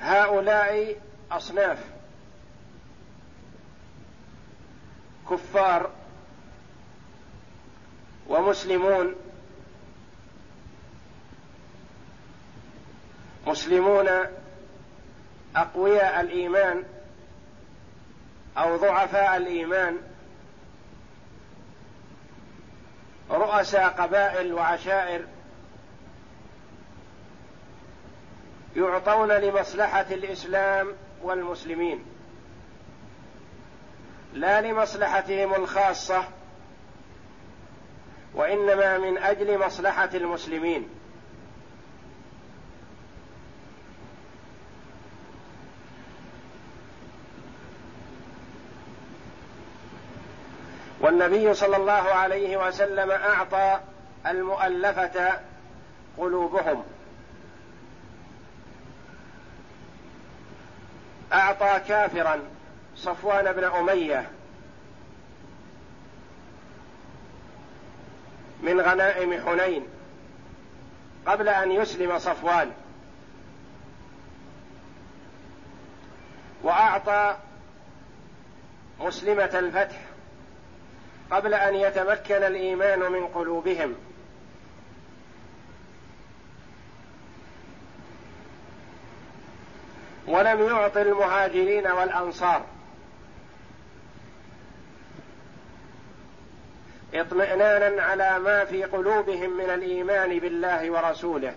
هؤلاء 0.00 1.00
أصناف 1.32 1.78
كفار 5.30 5.90
ومسلمون 8.28 9.14
مسلمون 13.46 14.08
أقوياء 15.56 16.20
الإيمان. 16.20 16.84
أو 18.58 18.76
ضعفاء 18.76 19.36
الإيمان. 19.36 19.98
رؤساء 23.30 23.88
قبائل 23.88 24.52
وعشائر 24.52 25.24
يعطون 28.76 29.32
لمصلحة 29.32 30.06
الإسلام 30.10 30.92
والمسلمين 31.22 32.04
لا 34.32 34.60
لمصلحتهم 34.60 35.54
الخاصة 35.54 36.24
وإنما 38.34 38.98
من 38.98 39.18
أجل 39.18 39.58
مصلحة 39.66 40.10
المسلمين. 40.14 40.88
والنبي 51.00 51.54
صلى 51.54 51.76
الله 51.76 51.92
عليه 51.92 52.66
وسلم 52.66 53.10
أعطى 53.10 53.80
المؤلفة 54.26 55.40
قلوبهم. 56.18 56.84
أعطى 61.32 61.80
كافرا 61.88 62.40
صفوان 62.96 63.52
بن 63.52 63.64
أمية 63.64 64.30
من 68.62 68.80
غنائم 68.80 69.42
حنين 69.46 69.86
قبل 71.26 71.48
أن 71.48 71.72
يسلم 71.72 72.18
صفوان. 72.18 72.72
وأعطى 76.62 77.36
مسلمة 79.00 79.58
الفتح 79.58 79.96
قبل 81.30 81.54
أن 81.54 81.74
يتمكن 81.74 82.34
الإيمان 82.34 83.12
من 83.12 83.26
قلوبهم. 83.26 83.94
ولم 90.26 90.66
يعط 90.66 90.96
المهاجرين 90.96 91.86
والأنصار. 91.86 92.66
اطمئنانا 97.14 98.02
على 98.02 98.38
ما 98.38 98.64
في 98.64 98.84
قلوبهم 98.84 99.56
من 99.56 99.70
الإيمان 99.70 100.38
بالله 100.38 100.90
ورسوله. 100.90 101.54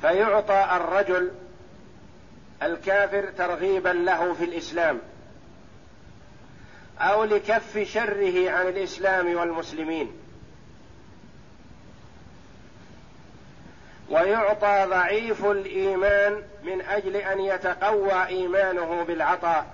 فيعطى 0.00 0.76
الرجل 0.76 1.45
الكافر 2.62 3.30
ترغيبا 3.38 3.88
له 3.88 4.34
في 4.34 4.44
الإسلام 4.44 5.00
أو 6.98 7.24
لكف 7.24 7.78
شره 7.78 8.50
عن 8.50 8.68
الإسلام 8.68 9.34
والمسلمين. 9.34 10.12
ويعطى 14.10 14.86
ضعيف 14.90 15.44
الإيمان 15.44 16.42
من 16.62 16.80
أجل 16.80 17.16
أن 17.16 17.40
يتقوى 17.40 18.26
إيمانه 18.26 19.02
بالعطاء. 19.02 19.66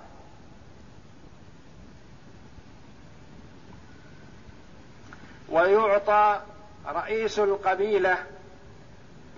ويعطى 5.49 6.41
رئيس 6.87 7.39
القبيلة 7.39 8.17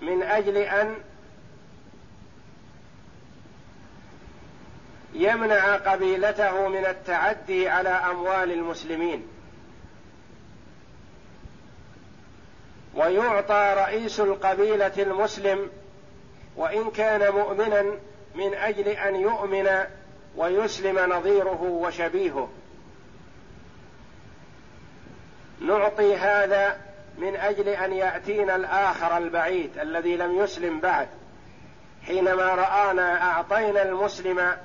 من 0.02 0.22
أجل 0.22 0.56
أن 0.56 0.96
يمنع 5.16 5.76
قبيلته 5.76 6.68
من 6.68 6.86
التعدي 6.86 7.68
على 7.68 7.88
أموال 7.88 8.52
المسلمين. 8.52 9.26
ويعطى 12.94 13.74
رئيس 13.76 14.20
القبيلة 14.20 14.92
المسلم 14.98 15.70
وإن 16.56 16.90
كان 16.90 17.32
مؤمنا 17.32 17.82
من 18.34 18.54
أجل 18.54 18.88
أن 18.88 19.16
يؤمن 19.16 19.68
ويسلم 20.36 21.12
نظيره 21.12 21.62
وشبيهه. 21.62 22.48
نعطي 25.60 26.16
هذا 26.16 26.80
من 27.18 27.36
أجل 27.36 27.68
أن 27.68 27.92
يأتينا 27.92 28.56
الآخر 28.56 29.18
البعيد 29.18 29.78
الذي 29.78 30.16
لم 30.16 30.38
يسلم 30.38 30.80
بعد. 30.80 31.08
حينما 32.06 32.44
رآنا 32.44 33.22
أعطينا 33.22 33.82
المسلم 33.82 34.56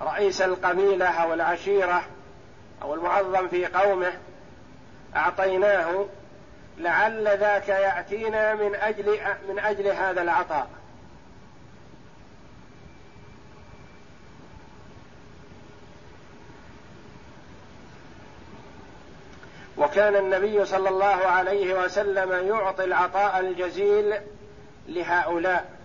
رئيس 0.00 0.42
القبيلة 0.42 1.06
أو 1.06 1.34
العشيرة 1.34 2.04
أو 2.82 2.94
المعظم 2.94 3.48
في 3.48 3.66
قومه 3.66 4.12
أعطيناه 5.16 6.06
لعل 6.78 7.38
ذاك 7.38 7.68
يأتينا 7.68 8.54
من 8.54 8.74
أجل 8.74 9.18
من 9.48 9.58
أجل 9.58 9.86
هذا 9.86 10.22
العطاء. 10.22 10.68
وكان 19.76 20.16
النبي 20.16 20.64
صلى 20.64 20.88
الله 20.88 21.06
عليه 21.06 21.84
وسلم 21.84 22.48
يعطي 22.48 22.84
العطاء 22.84 23.40
الجزيل 23.40 24.14
لهؤلاء. 24.88 25.77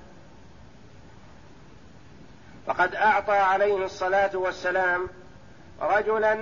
فقد 2.68 2.95
أعطى 2.95 3.38
عليه 3.38 3.86
الصلاة 3.86 4.32
والسلام 4.34 5.07
رجلا 5.82 6.38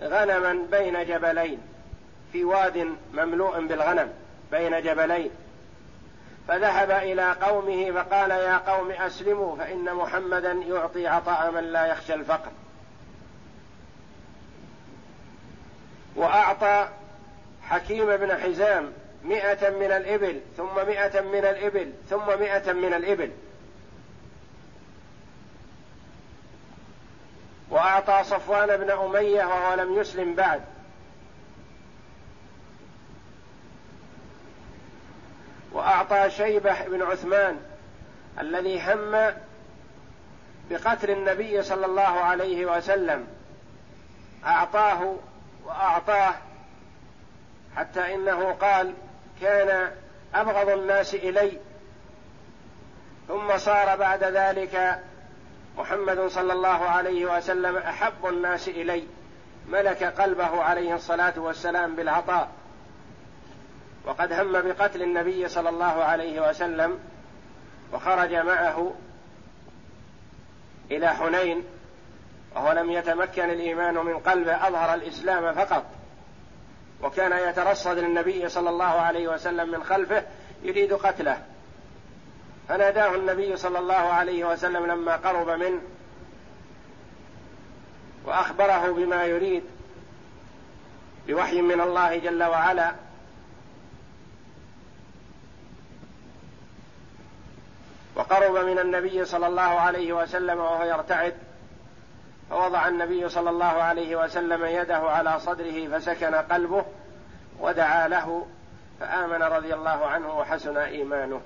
غنما 0.00 0.66
بين 0.70 1.06
جبلين 1.06 1.58
في 2.32 2.44
واد 2.44 2.94
مملوء 3.12 3.66
بالغنم 3.66 4.12
بين 4.52 4.82
جبلين. 4.82 5.30
فذهب 6.48 6.90
إلى 6.90 7.32
قومه 7.32 7.90
فقال 7.90 8.30
يا 8.30 8.56
قوم 8.56 8.90
أسلموا 8.90 9.56
فإن 9.56 9.94
محمدا 9.94 10.52
يعطي 10.52 11.06
عطاء 11.06 11.50
من 11.50 11.64
لا 11.64 11.86
يخشى 11.86 12.14
الفقر. 12.14 12.50
وأعطى 16.16 16.88
حكيم 17.62 18.16
بن 18.16 18.36
حزام 18.36 18.92
مئة 19.24 19.70
من 19.70 19.92
الإبل 19.92 20.40
ثم 20.56 20.74
مئة 20.86 21.20
من 21.20 21.44
الإبل 21.44 21.92
ثم 22.10 22.26
مئة 22.40 22.72
من 22.72 22.94
الإبل. 22.94 23.30
وأعطى 27.70 28.24
صفوان 28.24 28.76
بن 28.76 28.90
أمية 28.90 29.44
وهو 29.44 29.74
لم 29.74 30.00
يسلم 30.00 30.34
بعد. 30.34 30.60
وأعطى 35.72 36.30
شيبة 36.30 36.84
بن 36.84 37.02
عثمان 37.02 37.60
الذي 38.40 38.80
هم 38.80 39.34
بقتل 40.70 41.10
النبي 41.10 41.62
صلى 41.62 41.86
الله 41.86 42.02
عليه 42.02 42.66
وسلم. 42.66 43.26
أعطاه 44.46 45.16
وأعطاه 45.64 46.34
حتى 47.76 48.14
إنه 48.14 48.52
قال 48.52 48.94
كان 49.40 49.92
أبغض 50.34 50.68
الناس 50.68 51.14
إلي. 51.14 51.58
ثم 53.28 53.58
صار 53.58 53.96
بعد 53.96 54.24
ذلك 54.24 55.00
محمد 55.76 56.26
صلى 56.26 56.52
الله 56.52 56.68
عليه 56.68 57.36
وسلم 57.36 57.76
أحب 57.76 58.26
الناس 58.26 58.68
إلي 58.68 59.04
ملك 59.68 60.04
قلبه 60.04 60.62
عليه 60.62 60.94
الصلاة 60.94 61.32
والسلام 61.36 61.96
بالعطاء. 61.96 62.48
وقد 64.06 64.32
هم 64.32 64.52
بقتل 64.52 65.02
النبي 65.02 65.48
صلى 65.48 65.68
الله 65.68 66.04
عليه 66.04 66.48
وسلم 66.48 66.98
وخرج 67.92 68.34
معه 68.34 68.94
إلى 70.90 71.08
حنين 71.08 71.64
وهو 72.54 72.72
لم 72.72 72.90
يتمكن 72.90 73.50
الإيمان 73.50 73.94
من 73.94 74.18
قلبه 74.18 74.68
أظهر 74.68 74.94
الإسلام 74.94 75.54
فقط. 75.54 75.84
وكان 77.02 77.48
يترصد 77.48 77.98
للنبي 77.98 78.48
صلى 78.48 78.70
الله 78.70 78.84
عليه 78.84 79.28
وسلم 79.28 79.70
من 79.70 79.84
خلفه 79.84 80.22
يريد 80.62 80.92
قتله. 80.92 81.42
فناداه 82.70 83.14
النبي 83.14 83.56
صلى 83.56 83.78
الله 83.78 83.94
عليه 83.94 84.44
وسلم 84.44 84.86
لما 84.86 85.16
قرب 85.16 85.48
منه 85.48 85.80
وأخبره 88.24 88.92
بما 88.92 89.24
يريد 89.24 89.62
بوحي 91.26 91.62
من 91.62 91.80
الله 91.80 92.18
جل 92.18 92.42
وعلا. 92.42 92.92
وقرب 98.16 98.64
من 98.64 98.78
النبي 98.78 99.24
صلى 99.24 99.46
الله 99.46 99.62
عليه 99.62 100.12
وسلم 100.12 100.58
وهو 100.58 100.84
يرتعد 100.84 101.34
فوضع 102.50 102.88
النبي 102.88 103.28
صلى 103.28 103.50
الله 103.50 103.64
عليه 103.64 104.16
وسلم 104.16 104.64
يده 104.64 104.98
على 104.98 105.40
صدره 105.40 105.98
فسكن 105.98 106.34
قلبه 106.34 106.84
ودعا 107.60 108.08
له 108.08 108.46
فآمن 109.00 109.42
رضي 109.42 109.74
الله 109.74 110.06
عنه 110.06 110.38
وحسن 110.38 110.76
إيمانه. 110.76 111.40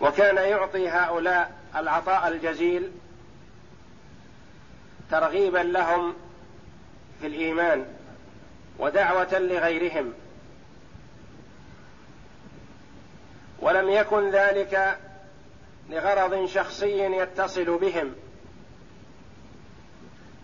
وكان 0.00 0.36
يعطي 0.36 0.88
هؤلاء 0.88 1.52
العطاء 1.76 2.28
الجزيل 2.28 2.90
ترغيبا 5.10 5.58
لهم 5.58 6.14
في 7.20 7.26
الإيمان 7.26 7.86
ودعوة 8.78 9.38
لغيرهم. 9.38 10.12
ولم 13.60 13.90
يكن 13.90 14.30
ذلك 14.30 14.98
لغرض 15.90 16.46
شخصي 16.46 16.98
يتصل 16.98 17.78
بهم 17.78 18.14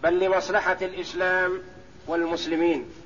بل 0.02 0.18
لمصلحة 0.18 0.76
الإسلام 0.82 1.62
والمسلمين. 2.06 3.03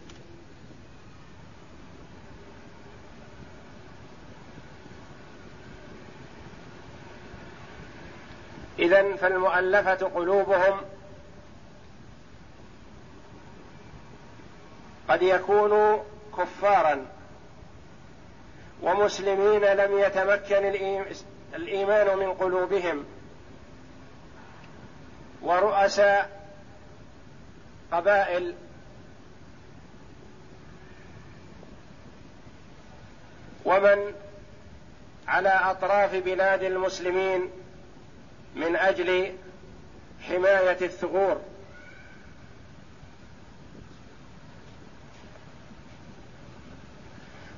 اذا 8.78 9.16
فالمؤلفة 9.16 10.06
قلوبهم 10.06 10.80
قد 15.08 15.22
يكونوا 15.22 15.98
كفارا 16.38 17.06
ومسلمين 18.82 19.64
لم 19.64 19.98
يتمكن 19.98 20.64
الإيمان 21.54 22.18
من 22.18 22.34
قلوبهم 22.34 23.04
ورؤساء 25.42 26.38
قبائل 27.92 28.54
ومن 33.64 34.14
على 35.28 35.48
أطراف 35.48 36.14
بلاد 36.14 36.62
المسلمين 36.62 37.50
من 38.54 38.76
أجل 38.76 39.32
حماية 40.22 40.78
الثغور. 40.82 41.40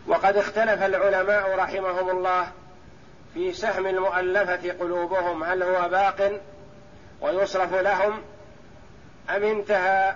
وقد 0.06 0.36
اختلف 0.36 0.82
العلماء 0.82 1.56
رحمهم 1.58 2.10
الله 2.10 2.52
في 3.34 3.52
سهم 3.52 3.86
المؤلفة 3.86 4.72
قلوبهم 4.72 5.44
هل 5.44 5.62
هو 5.62 5.88
باق 5.88 6.40
ويصرف 7.20 7.74
لهم 7.74 8.22
أم 9.30 9.44
انتهى 9.44 10.14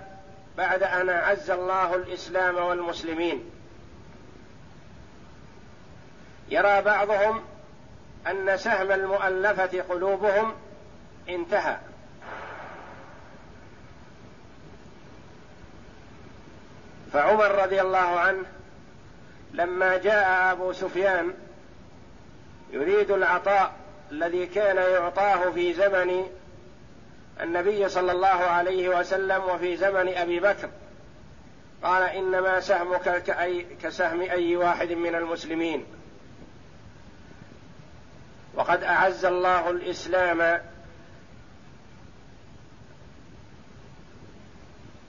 بعد 0.57 0.83
أن 0.83 1.09
أعز 1.09 1.49
الله 1.49 1.95
الإسلام 1.95 2.55
والمسلمين. 2.55 3.51
يرى 6.49 6.81
بعضهم 6.81 7.43
أن 8.27 8.57
سهم 8.57 8.91
المؤلفة 8.91 9.81
قلوبهم 9.81 10.53
انتهى. 11.29 11.77
فعمر 17.13 17.63
رضي 17.63 17.81
الله 17.81 17.97
عنه 17.97 18.43
لما 19.53 19.97
جاء 19.97 20.51
أبو 20.51 20.73
سفيان 20.73 21.33
يريد 22.71 23.11
العطاء 23.11 23.73
الذي 24.11 24.45
كان 24.45 24.75
يعطاه 24.75 25.51
في 25.51 25.73
زمن 25.73 26.25
النبي 27.41 27.89
صلى 27.89 28.11
الله 28.11 28.27
عليه 28.27 28.99
وسلم 28.99 29.43
وفي 29.43 29.77
زمن 29.77 30.07
أبي 30.07 30.39
بكر. 30.39 30.69
قال 31.83 32.03
إنما 32.03 32.59
سهمك 32.59 33.23
كأي 33.23 33.65
كسهم 33.83 34.21
أي 34.21 34.55
واحد 34.55 34.91
من 34.91 35.15
المسلمين. 35.15 35.85
وقد 38.55 38.83
أعز 38.83 39.25
الله 39.25 39.69
الإسلام 39.69 40.61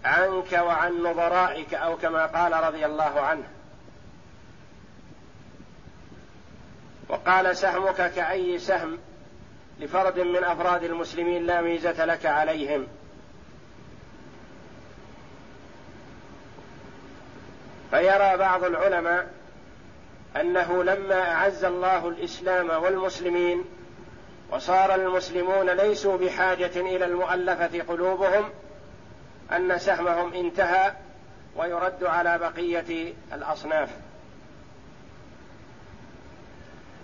عنك 0.07 0.53
وعن 0.53 1.03
نظرائك 1.03 1.75
أو 1.75 1.97
كما 1.97 2.27
قال 2.27 2.53
رضي 2.53 2.87
الله 2.87 3.21
عنه. 3.21 3.49
وقال 7.09 7.57
سهمك 7.57 8.13
كأي 8.13 8.59
سهم 8.59 8.99
لفرد 9.81 10.19
من 10.21 10.45
أفراد 10.45 10.85
المسلمين 10.85 11.47
لا 11.47 11.61
ميزة 11.61 12.05
لك 12.05 12.27
عليهم. 12.27 12.87
فيرى 17.91 18.37
بعض 18.37 18.65
العلماء 18.65 19.31
أنه 20.41 20.85
لما 20.85 21.33
أعز 21.33 21.65
الله 21.65 22.09
الإسلام 22.09 22.71
والمسلمين 22.71 23.65
وصار 24.51 24.95
المسلمون 24.95 25.71
ليسوا 25.71 26.17
بحاجة 26.17 26.81
إلى 26.81 27.05
المؤلفة 27.05 27.83
قلوبهم 27.89 28.51
أن 29.53 29.79
سهمهم 29.79 30.35
انتهى 30.35 30.93
ويرد 31.57 32.05
على 32.05 32.39
بقية 32.39 33.15
الأصناف. 33.33 33.89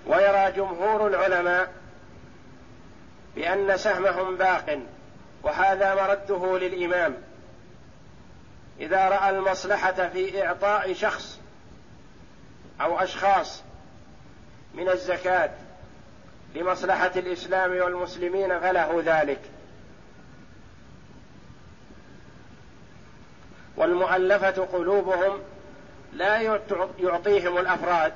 ويرى 0.07 0.53
جمهور 0.53 1.07
العلماء 1.07 1.73
بأن 3.35 3.77
سهمهم 3.77 4.37
باق 4.37 4.79
وهذا 5.43 5.95
مرده 5.95 6.59
للإمام. 6.59 7.17
إذا 8.81 9.09
رأى 9.09 9.31
المصلحة 9.31 10.09
في 10.09 10.47
إعطاء 10.47 10.93
شخص 10.95 11.41
أو 12.81 12.99
أشخاص 12.99 13.63
من 14.75 14.89
الزكاة 14.89 15.51
لمصلحة 16.55 17.11
الإسلام 17.17 17.71
والمسلمين 17.71 18.61
فله 18.61 19.03
ذلك. 19.05 19.41
والمؤلفة 23.77 24.67
قلوبهم 24.73 25.41
لا 26.13 26.41
يعطيهم 26.99 27.59
الأفراد 27.59 28.13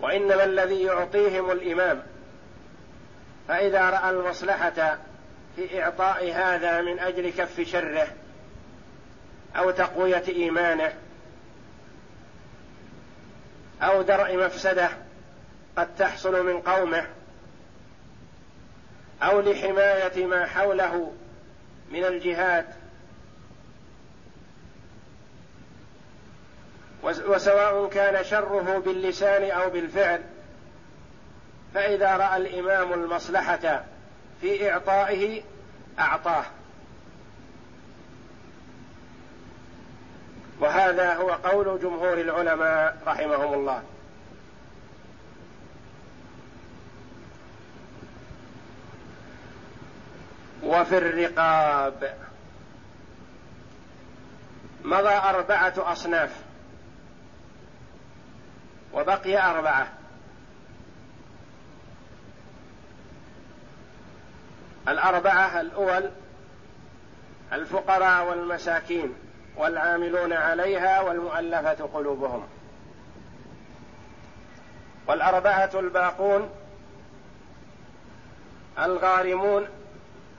وإنما 0.00 0.44
الذي 0.44 0.82
يعطيهم 0.82 1.50
الإمام. 1.50 2.02
فإذا 3.48 3.90
رأى 3.90 4.10
المصلحة 4.10 4.98
في 5.56 5.82
إعطاء 5.82 6.32
هذا 6.32 6.80
من 6.80 6.98
أجل 6.98 7.30
كف 7.30 7.60
شره 7.60 8.06
أو 9.56 9.70
تقوية 9.70 10.24
إيمانه 10.28 10.92
أو 13.82 14.02
درء 14.02 14.36
مفسده 14.36 14.88
قد 15.76 15.96
تحصل 15.96 16.46
من 16.46 16.60
قومه 16.60 17.06
أو 19.22 19.40
لحماية 19.40 20.26
ما 20.26 20.46
حوله 20.46 21.12
من 21.90 22.04
الجهاد 22.04 22.66
وسواء 27.26 27.88
كان 27.88 28.24
شره 28.24 28.78
باللسان 28.78 29.50
أو 29.50 29.70
بالفعل 29.70 30.22
فإذا 31.74 32.16
رأى 32.16 32.36
الإمام 32.36 32.92
المصلحة 32.92 33.84
في 34.40 34.72
إعطائه 34.72 35.42
أعطاه. 35.98 36.44
وهذا 40.60 41.14
هو 41.14 41.30
قول 41.30 41.80
جمهور 41.80 42.20
العلماء 42.20 42.96
رحمهم 43.06 43.54
الله. 43.54 43.82
وفي 50.62 50.98
الرقاب 50.98 52.14
مضى 54.84 55.08
أربعة 55.08 55.74
أصناف. 55.78 56.49
وبقي 58.92 59.50
أربعة. 59.50 59.88
الأربعة 64.88 65.60
الأول 65.60 66.10
الفقراء 67.52 68.28
والمساكين 68.28 69.14
والعاملون 69.56 70.32
عليها 70.32 71.00
والمؤلفة 71.00 71.88
قلوبهم. 71.94 72.48
والأربعة 75.06 75.70
الباقون 75.74 76.50
الغارمون 78.78 79.68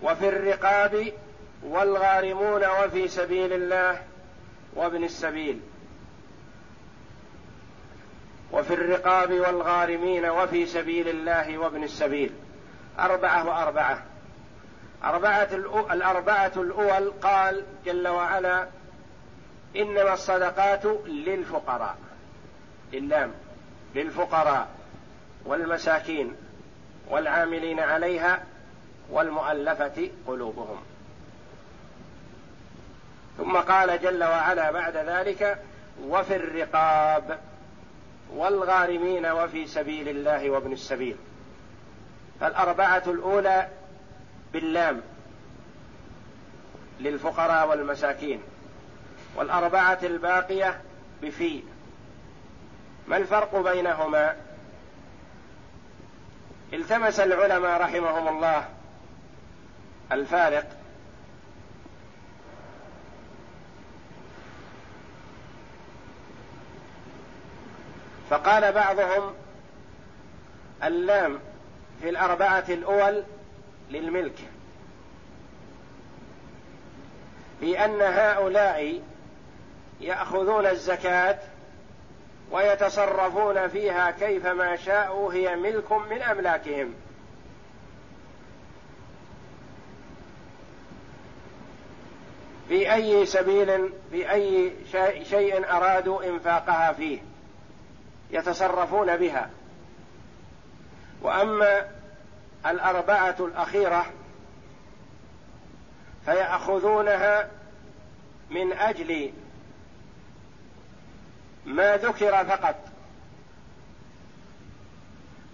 وفي 0.04 0.30
الرقاب 0.30 1.14
والغارمون 1.64 2.66
وفي 2.66 3.08
سبيل 3.08 3.54
الله 3.54 4.02
وابن 4.76 5.04
السبيل. 5.04 5.62
وفي 8.52 8.74
الرقاب 8.74 9.32
والغارمين 9.32 10.26
وفي 10.26 10.66
سبيل 10.66 11.08
الله 11.08 11.58
وابن 11.58 11.84
السبيل. 11.84 12.32
أربعة 13.00 13.48
وأربعة. 13.48 14.04
أربعة 15.04 15.50
الأربعة 15.92 16.52
الأول 16.56 17.12
قال 17.12 17.64
جل 17.86 18.08
وعلا 18.08 18.68
إنما 19.76 20.14
الصدقات 20.14 20.86
للفقراء. 21.06 21.98
اللام 22.94 23.32
للفقراء 23.96 24.68
والمساكين 25.46 26.36
والعاملين 27.10 27.80
عليها 27.80 28.44
والمؤلفة 29.10 30.10
قلوبهم. 30.28 30.82
ثم 33.38 33.58
قال 33.58 34.02
جل 34.02 34.24
وعلا 34.24 34.72
بعد 34.72 34.98
ذلك 34.98 35.64
وفي 36.08 36.36
الرقاب. 36.36 37.40
والغارمين 38.36 39.26
وفي 39.26 39.68
سبيل 39.68 40.10
الله 40.10 40.50
وابن 40.50 40.72
السبيل. 40.72 41.16
فالأربعة 42.40 43.04
الأولى 43.08 43.68
باللام 44.54 45.02
للفقراء 47.00 47.70
والمساكين 47.70 48.42
والأربعة 49.36 50.00
الباقية 50.04 50.82
بفي 51.22 51.64
ما 53.08 53.18
الفرق 53.18 53.56
بينهما؟ 53.56 54.36
التمس 56.74 57.20
العلماء 57.20 57.82
رحمهم 57.82 58.28
الله 58.28 58.66
الفارق 60.12 60.81
فقال 68.32 68.72
بعضهم 68.72 69.34
اللام 70.84 71.40
في 72.02 72.10
الأربعة 72.10 72.64
الأول 72.70 73.24
للملك 73.90 74.40
لأن 77.62 78.02
هؤلاء 78.02 79.02
يأخذون 80.02 80.66
الزكاة 80.66 81.40
ويتصرفون 82.52 83.68
فيها 83.68 84.12
كيفما 84.12 84.76
شاءوا 84.76 85.34
هي 85.34 85.56
ملك 85.56 85.92
من 85.92 86.22
أملاكهم. 86.22 86.94
في 92.70 92.94
أي 92.94 93.26
سبيل 93.26 93.90
في 94.12 94.32
أي 94.32 94.74
شيء 95.24 95.70
أرادوا 95.70 96.24
إنفاقها 96.24 96.94
فيه. 96.94 97.31
يتصرفون 98.32 99.18
بها. 99.18 99.50
وأما 101.22 101.88
الأربعة 102.66 103.36
الأخيرة 103.40 104.06
فيأخذونها 106.26 107.50
من 108.50 108.74
أجل 108.74 109.34
ما 111.66 111.98
ذكر 111.98 112.46
فقط. 112.46 112.76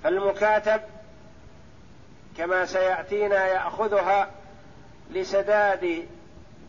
فالمكاتب 0.03 0.81
كما 2.37 2.65
سيأتينا 2.65 3.47
يأخذها 3.47 4.31
لسداد 5.11 6.07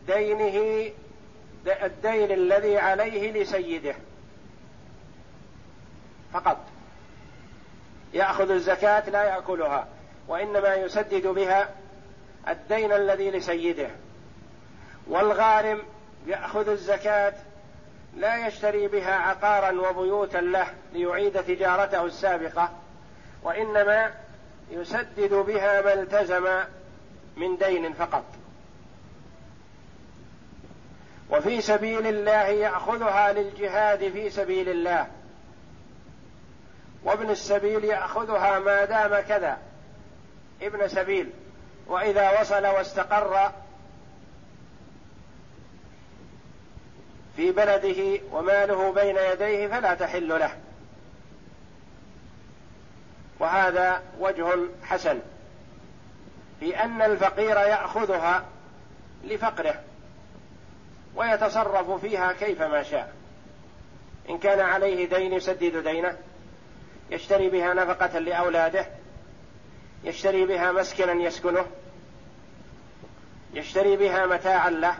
دينه 0.07 0.89
الدين 1.67 2.31
الذي 2.31 2.77
عليه 2.77 3.31
لسيده. 3.31 3.95
فقط. 6.33 6.57
يأخذ 8.13 8.51
الزكاة 8.51 9.09
لا 9.09 9.23
يأكلها 9.23 9.87
وإنما 10.27 10.75
يسدد 10.75 11.27
بها 11.27 11.69
الدين 12.47 12.91
الذي 12.91 13.31
لسيده. 13.31 13.89
والغارم 15.07 15.81
يأخذ 16.27 16.69
الزكاة 16.69 17.33
لا 18.17 18.47
يشتري 18.47 18.87
بها 18.87 19.13
عقارا 19.13 19.89
وبيوتا 19.89 20.37
له 20.37 20.67
ليعيد 20.93 21.43
تجارته 21.43 22.05
السابقة 22.05 22.69
وإنما 23.43 24.11
يسدد 24.71 25.33
بها 25.33 25.81
ما 25.81 25.93
التزم 25.93 26.63
من 27.37 27.57
دين 27.57 27.93
فقط. 27.93 28.25
وفي 31.29 31.61
سبيل 31.61 32.07
الله 32.07 32.45
يأخذها 32.47 33.33
للجهاد 33.33 34.11
في 34.11 34.29
سبيل 34.29 34.69
الله. 34.69 35.07
وابن 37.03 37.29
السبيل 37.29 37.83
يأخذها 37.83 38.59
ما 38.59 38.85
دام 38.85 39.19
كذا. 39.19 39.57
ابن 40.61 40.87
سبيل. 40.87 41.29
وإذا 41.87 42.41
وصل 42.41 42.65
واستقر 42.65 43.51
في 47.35 47.51
بلده 47.51 48.21
وماله 48.31 48.93
بين 48.93 49.17
يديه 49.17 49.67
فلا 49.67 49.93
تحل 49.93 50.27
له. 50.27 50.57
وهذا 53.39 54.01
وجه 54.19 54.47
حسن. 54.83 55.19
في 56.59 56.83
أن 56.83 57.01
الفقير 57.01 57.57
يأخذها 57.57 58.45
لفقره. 59.23 59.81
ويتصرف 61.15 61.91
فيها 61.91 62.33
كيفما 62.33 62.83
شاء. 62.83 63.13
إن 64.29 64.37
كان 64.37 64.59
عليه 64.59 65.09
دين 65.09 65.33
يسدد 65.33 65.77
دينه. 65.77 66.17
يشتري 67.11 67.49
بها 67.49 67.73
نفقة 67.73 68.19
لأولاده 68.19 68.85
يشتري 70.03 70.45
بها 70.45 70.71
مسكنا 70.71 71.13
يسكنه 71.13 71.65
يشتري 73.53 73.97
بها 73.97 74.25
متاعا 74.25 74.69
له 74.69 74.95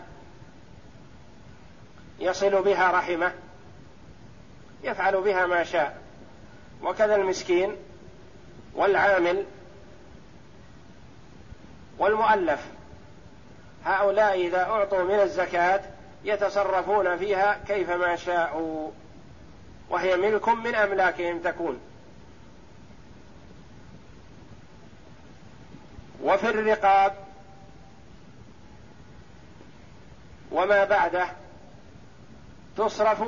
يصل 2.19 2.61
بها 2.61 2.91
رحمه 2.91 3.33
يفعل 4.83 5.21
بها 5.21 5.45
ما 5.45 5.63
شاء. 5.63 6.01
وكذا 6.83 7.15
المسكين 7.15 7.75
والعامل 8.75 9.45
والمؤلف. 11.97 12.65
هؤلاء 13.85 14.41
إذا 14.47 14.63
أعطوا 14.63 15.03
من 15.03 15.19
الزكاة 15.19 15.81
يتصرفون 16.23 17.17
فيها 17.17 17.59
كيفما 17.67 18.15
شاءوا 18.15 18.91
وهي 19.89 20.17
ملك 20.17 20.49
من 20.49 20.75
أملاكهم 20.75 21.39
تكون. 21.39 21.79
وفي 26.23 26.49
الرقاب 26.49 27.13
وما 30.51 30.83
بعده 30.83 31.27
تصرف 32.77 33.21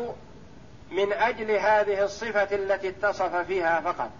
من 0.92 1.14
أجل 1.14 1.52
هذه 1.52 2.04
الصفة 2.04 2.56
التي 2.56 2.90
اتصف 2.90 3.36
فيها 3.36 3.82
فقط. 3.82 4.12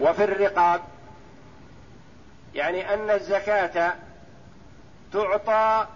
وفي 0.00 0.24
الرقاب 0.24 0.80
يعني 2.54 2.94
أن 2.94 3.10
الزكاة 3.10 3.94
تعطى 5.12 5.86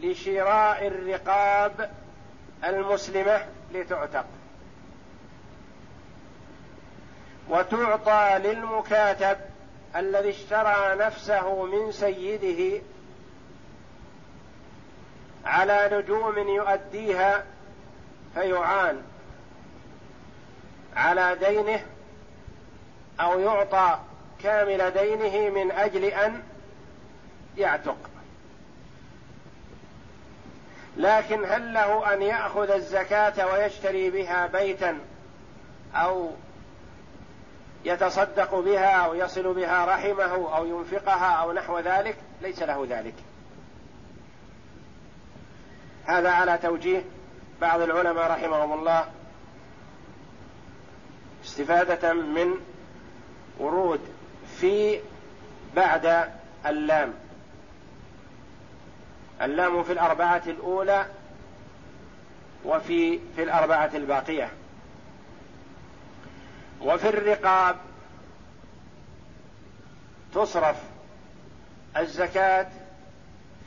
لشراء 0.00 0.86
الرقاب 0.86 1.90
المسلمة 2.64 3.46
لتعتق. 3.72 4.26
وتعطى 7.48 8.38
للمكاتب 8.38 9.36
الذي 9.96 10.30
اشترى 10.30 10.94
نفسه 10.94 11.64
من 11.64 11.92
سيده 11.92 12.82
على 15.44 15.90
نجوم 15.92 16.38
يؤديها 16.38 17.44
فيعان 18.34 19.02
على 20.96 21.36
دينه 21.36 21.84
أو 23.20 23.40
يعطى 23.40 23.98
كامل 24.42 24.90
دينه 24.90 25.50
من 25.50 25.70
أجل 25.70 26.04
أن 26.04 26.42
يعتق. 27.56 27.96
لكن 30.96 31.44
هل 31.44 31.74
له 31.74 32.14
أن 32.14 32.22
يأخذ 32.22 32.70
الزكاة 32.70 33.52
ويشتري 33.52 34.10
بها 34.10 34.46
بيتا 34.46 34.98
أو 35.94 36.30
يتصدق 37.84 38.54
بها 38.60 38.92
أو 38.92 39.14
يصل 39.14 39.54
بها 39.54 39.84
رحمه 39.84 40.56
أو 40.56 40.66
ينفقها 40.66 41.32
أو 41.32 41.52
نحو 41.52 41.78
ذلك؟ 41.78 42.16
ليس 42.42 42.62
له 42.62 42.86
ذلك. 42.90 43.14
هذا 46.04 46.30
على 46.30 46.58
توجيه 46.58 47.04
بعض 47.60 47.80
العلماء 47.80 48.30
رحمهم 48.30 48.72
الله 48.72 49.04
استفادة 51.44 52.12
من 52.12 52.54
ورود 53.58 54.00
في 54.60 55.00
بعد 55.76 56.30
اللام. 56.66 57.14
اللام 59.42 59.82
في 59.82 59.92
الأربعة 59.92 60.42
الأولى 60.46 61.06
وفي 62.64 63.20
في 63.36 63.42
الأربعة 63.42 63.90
الباقية. 63.94 64.50
وفي 66.80 67.08
الرقاب 67.08 67.76
تصرف 70.34 70.76
الزكاة 71.96 72.68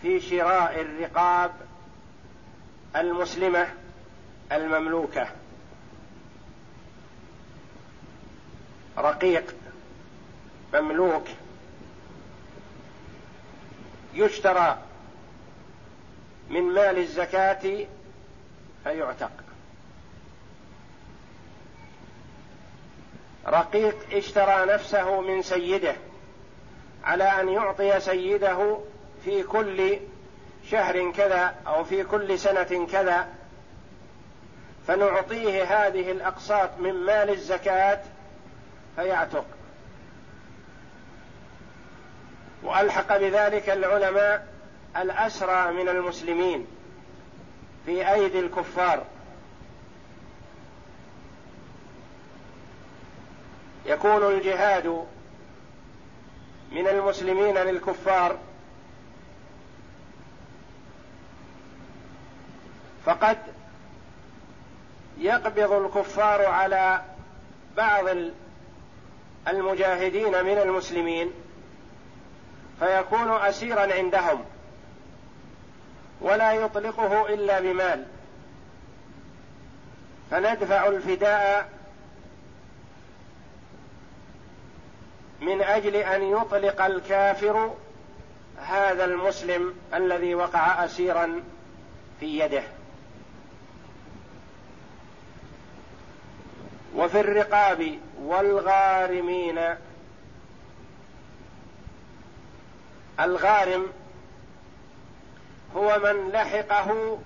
في 0.02 0.22
شراء 0.22 0.82
الرقاب 0.82 1.52
المسلمة 2.96 3.68
المملوكة. 4.52 5.28
رقيق 8.98 9.56
مملوك. 10.74 11.28
يشترى 14.14 14.85
من 16.50 16.62
مال 16.62 16.98
الزكاة 16.98 17.86
فيعتق. 18.84 19.32
رقيق 23.48 23.96
اشترى 24.14 24.66
نفسه 24.74 25.22
من 25.22 25.42
سيده 25.42 25.96
على 27.04 27.24
أن 27.24 27.50
يعطي 27.50 28.00
سيده 28.00 28.80
في 29.26 29.44
كل 29.44 30.00
شهر 30.72 31.12
كذا 31.12 31.56
أو 31.68 31.84
في 31.84 32.04
كل 32.04 32.40
سنة 32.40 32.88
كذا 32.92 33.28
فنعطيه 34.88 35.64
هذه 35.64 36.12
الأقساط 36.12 36.70
من 36.80 36.94
مال 36.94 37.30
الزكاة 37.30 38.00
فيعتق. 38.96 39.46
وألحق 42.64 43.18
بذلك 43.18 43.70
العلماء 43.70 44.55
الأسرى 44.98 45.72
من 45.72 45.90
المسلمين 45.90 46.68
في 47.86 48.14
أيدي 48.14 48.40
الكفار. 48.40 49.04
يكون 53.86 54.24
الجهاد 54.24 55.06
من 56.72 56.88
المسلمين 56.88 57.58
للكفار. 57.58 58.38
فقد 63.06 63.38
يقبض 65.18 65.72
الكفار 65.72 66.46
على 66.46 67.02
بعض 67.78 68.06
المجاهدين 69.48 70.44
من 70.46 70.58
المسلمين 70.58 71.32
فيكون 72.80 73.32
اسيرا 73.32 73.94
عندهم. 73.94 74.46
ولا 76.22 76.54
يطلقه 76.54 77.34
إلا 77.34 77.60
بمال. 77.60 78.06
فندفع 80.32 80.88
الفداء 80.88 81.70
من 85.42 85.62
أجل 85.62 85.96
أن 85.96 86.24
يطلق 86.24 86.82
الكافر 86.82 87.76
هذا 88.58 89.06
المسلم 89.06 89.74
الذي 89.94 90.36
وقع 90.36 90.86
اسيرا 90.86 91.44
في 92.20 92.40
يده. 92.40 92.64
وفي 96.96 97.20
الرقاب 97.20 98.00
والغارمين. 98.22 99.60
الغارم 103.20 103.88
هو 105.76 106.00
من 106.00 106.30
لحقه 106.30 107.20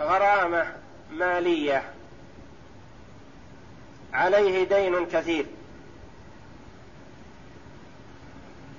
غرامة 0.00 0.72
مالية. 1.10 1.82
عليه 4.12 4.68
دين 4.68 5.06
كثير. 5.06 5.46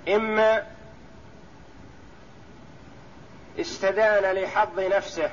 إما 0.07 0.67
استدان 3.59 4.35
لحظ 4.35 4.79
نفسه 4.79 5.31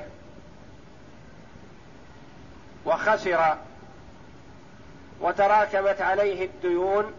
وخسر 2.85 3.57
وتراكمت 5.21 6.01
عليه 6.01 6.45
الديون 6.45 7.13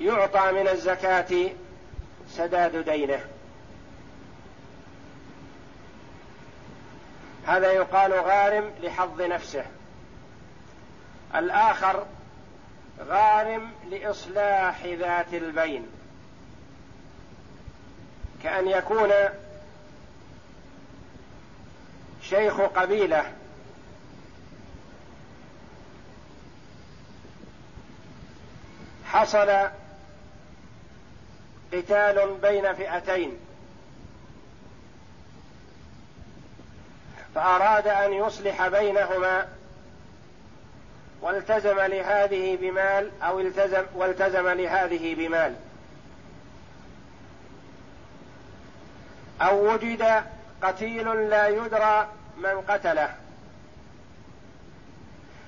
يعطى 0.00 0.52
من 0.52 0.68
الزكاة 0.68 1.50
سداد 2.36 2.90
دينه. 2.90 3.20
هذا 7.46 7.72
يقال 7.72 8.12
غارم 8.12 8.70
لحظ 8.82 9.22
نفسه. 9.22 9.64
الآخر 11.34 12.06
غارم 13.08 13.72
لإصلاح 13.90 14.84
ذات 14.84 15.34
البين. 15.34 15.86
كأن 18.42 18.68
يكون 18.68 19.10
شيخ 22.22 22.60
قبيلة 22.60 23.32
حصل 29.04 29.70
قتال 31.72 32.38
بين 32.42 32.74
فئتين. 32.74 33.36
فأراد 37.34 37.86
أن 37.86 38.12
يصلح 38.12 38.68
بينهما 38.68 39.48
والتزم 41.20 41.80
لهذه 41.80 42.56
بمال 42.56 43.10
أو 43.22 43.40
التزم 43.40 43.84
والتزم 43.94 44.48
لهذه 44.48 45.14
بمال. 45.14 45.54
أو 49.40 49.72
وجد 49.72 50.22
قتيل 50.62 51.30
لا 51.30 51.48
يدرى 51.48 52.08
من 52.36 52.60
قتله. 52.68 53.14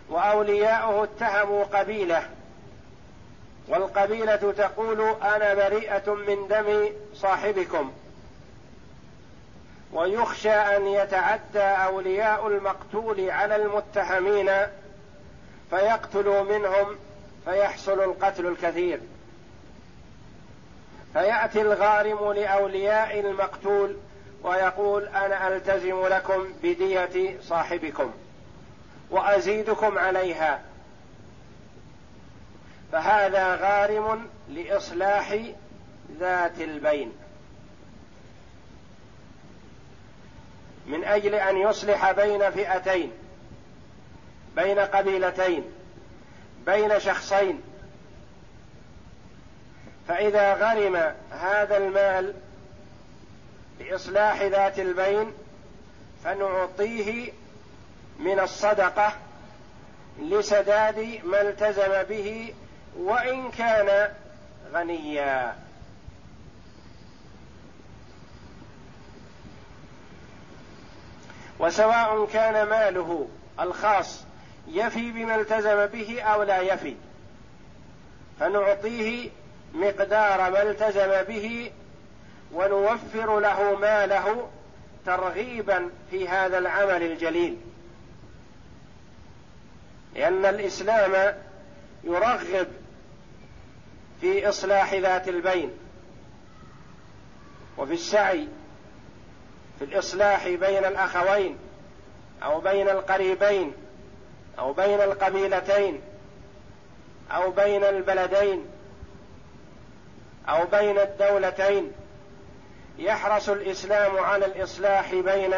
وأولياؤه 0.08 1.04
اتهموا 1.04 1.64
قبيله. 1.64 2.28
والقبيلة 3.68 4.36
تقول 4.36 5.16
أنا 5.22 5.54
بريئة 5.54 6.14
من 6.14 6.48
دم 6.48 6.88
صاحبكم. 7.14 7.92
ويخشى 9.92 10.50
أن 10.50 10.86
يتعدى 10.86 11.62
أولياء 11.62 12.46
المقتول 12.46 13.30
على 13.30 13.56
المتهمين 13.56 14.50
فيقتلوا 15.70 16.42
منهم 16.42 16.96
فيحصل 17.44 18.00
القتل 18.00 18.46
الكثير. 18.46 19.00
فيأتي 21.12 21.60
الغارم 21.60 22.32
لأولياء 22.32 23.20
المقتول 23.20 23.96
ويقول 24.42 25.08
أنا 25.08 25.48
ألتزم 25.48 26.06
لكم 26.06 26.52
بدية 26.62 27.36
صاحبكم 27.42 28.12
وأزيدكم 29.10 29.98
عليها. 29.98 30.71
فهذا 32.92 33.54
غارم 33.54 34.28
لإصلاح 34.48 35.38
ذات 36.18 36.60
البين. 36.60 37.12
من 40.86 41.04
أجل 41.04 41.34
أن 41.34 41.56
يصلح 41.56 42.12
بين 42.12 42.50
فئتين 42.50 43.12
بين 44.56 44.78
قبيلتين 44.78 45.64
بين 46.66 47.00
شخصين. 47.00 47.60
فإذا 50.08 50.54
غرم 50.54 51.14
هذا 51.30 51.76
المال 51.76 52.34
لإصلاح 53.80 54.42
ذات 54.42 54.78
البين 54.78 55.32
فنعطيه 56.24 57.32
من 58.18 58.40
الصدقة 58.40 59.12
لسداد 60.18 61.20
ما 61.24 61.40
التزم 61.40 62.02
به 62.02 62.54
وإن 62.96 63.50
كان 63.50 64.08
غنيا. 64.72 65.56
وسواء 71.58 72.26
كان 72.26 72.68
ماله 72.68 73.28
الخاص 73.60 74.24
يفي 74.68 75.10
بما 75.10 75.34
التزم 75.34 75.86
به 75.86 76.22
أو 76.22 76.42
لا 76.42 76.58
يفي 76.58 76.94
فنعطيه 78.40 79.30
مقدار 79.74 80.50
ما 80.50 80.62
التزم 80.62 81.22
به 81.22 81.72
ونوفر 82.52 83.40
له 83.40 83.78
ماله 83.78 84.48
ترغيبا 85.06 85.90
في 86.10 86.28
هذا 86.28 86.58
العمل 86.58 87.02
الجليل. 87.02 87.56
لأن 90.14 90.44
الإسلام 90.44 91.34
يرغب 92.04 92.68
في 94.22 94.48
إصلاح 94.48 94.94
ذات 94.94 95.28
البين 95.28 95.70
وفي 97.78 97.94
السعي 97.94 98.48
في 99.78 99.84
الإصلاح 99.84 100.48
بين 100.48 100.84
الأخوين 100.84 101.58
أو 102.42 102.60
بين 102.60 102.88
القريبين 102.88 103.72
أو 104.58 104.72
بين 104.72 105.00
القبيلتين 105.00 106.00
أو 107.30 107.50
بين 107.50 107.84
البلدين 107.84 108.66
أو 110.48 110.66
بين 110.66 110.98
الدولتين. 110.98 111.92
يحرص 112.98 113.48
الإسلام 113.48 114.16
على 114.16 114.46
الإصلاح 114.46 115.14
بين 115.14 115.54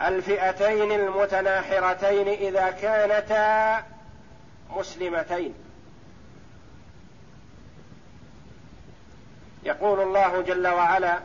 الفئتين 0.00 0.92
المتناحرتين 0.92 2.28
إذا 2.28 2.70
كانتا 2.70 3.84
مسلمتين. 4.76 5.69
يقول 9.64 10.00
الله 10.00 10.42
جل 10.42 10.68
وعلا 10.68 11.18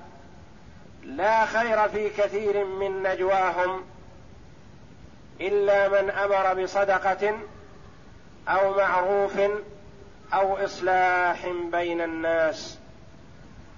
لا 1.04 1.46
خير 1.46 1.90
في 1.90 2.10
كثير 2.10 2.66
من 2.66 3.04
نجواهم 3.04 3.84
إلا 5.42 6.02
من 6.02 6.10
أمر 6.10 6.64
بصدقة 6.64 7.38
أو 8.48 8.78
معروف 8.78 9.40
أو 10.34 10.66
إصلاح 10.66 11.48
بين 11.72 12.02
الناس 12.02 12.78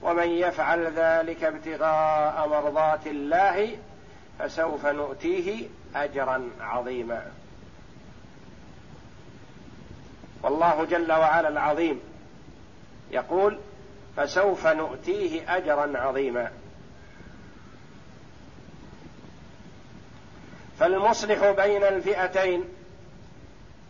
ومن 0.01 0.28
يفعل 0.30 0.93
ذلك 0.95 1.43
ابتغاء 1.43 2.47
مرضات 2.47 3.08
الله 3.08 3.78
فسوف 4.39 4.86
نؤتيه 4.86 5.68
أجرا 5.95 6.49
عظيما. 6.62 7.32
والله 10.43 10.86
جل 10.86 11.12
وعلا 11.12 11.49
العظيم 11.49 11.99
يقول 13.12 13.60
فسوف 14.18 14.68
نؤتيه 14.68 15.57
أجرا 15.57 15.97
عظيما. 15.97 16.51
فالمصلح 20.80 21.51
بين 21.51 21.84
الفئتين 21.84 22.63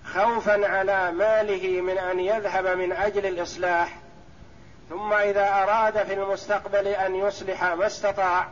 خوفا 0.06 0.68
على 0.68 1.12
ماله 1.12 1.82
من 1.82 1.98
أن 1.98 2.20
يذهب 2.20 2.68
من 2.68 2.92
أجل 2.92 3.26
الإصلاح 3.26 4.00
ثم 4.90 5.14
إذا 5.14 5.50
أراد 5.50 6.04
في 6.04 6.14
المستقبل 6.14 6.88
أن 6.88 7.16
يصلح 7.16 7.64
ما 7.64 7.88
استطاع 7.88 8.48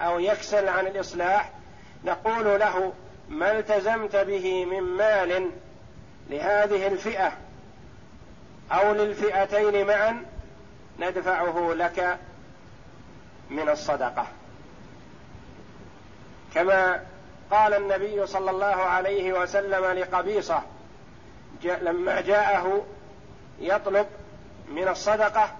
أو 0.00 0.18
يكسل 0.18 0.68
عن 0.68 0.86
الإصلاح 0.86 1.50
نقول 2.04 2.60
له 2.60 2.92
ما 3.28 3.58
التزمت 3.58 4.16
به 4.16 4.64
من 4.64 4.80
مال 4.80 5.50
لهذه 6.30 6.86
الفئة 6.86 7.32
أو 8.72 8.92
للفئتين 8.92 9.86
معا؟ 9.86 10.24
ندفعه 10.98 11.72
لك 11.74 12.18
من 13.50 13.68
الصدقة. 13.68 14.26
كما 16.54 17.00
قال 17.50 17.74
النبي 17.74 18.26
صلى 18.26 18.50
الله 18.50 18.66
عليه 18.66 19.32
وسلم 19.32 19.84
لقبيصة 19.84 20.62
لما 21.62 22.20
جاءه 22.20 22.86
يطلب 23.60 24.06
من 24.68 24.88
الصدقة 24.88 25.50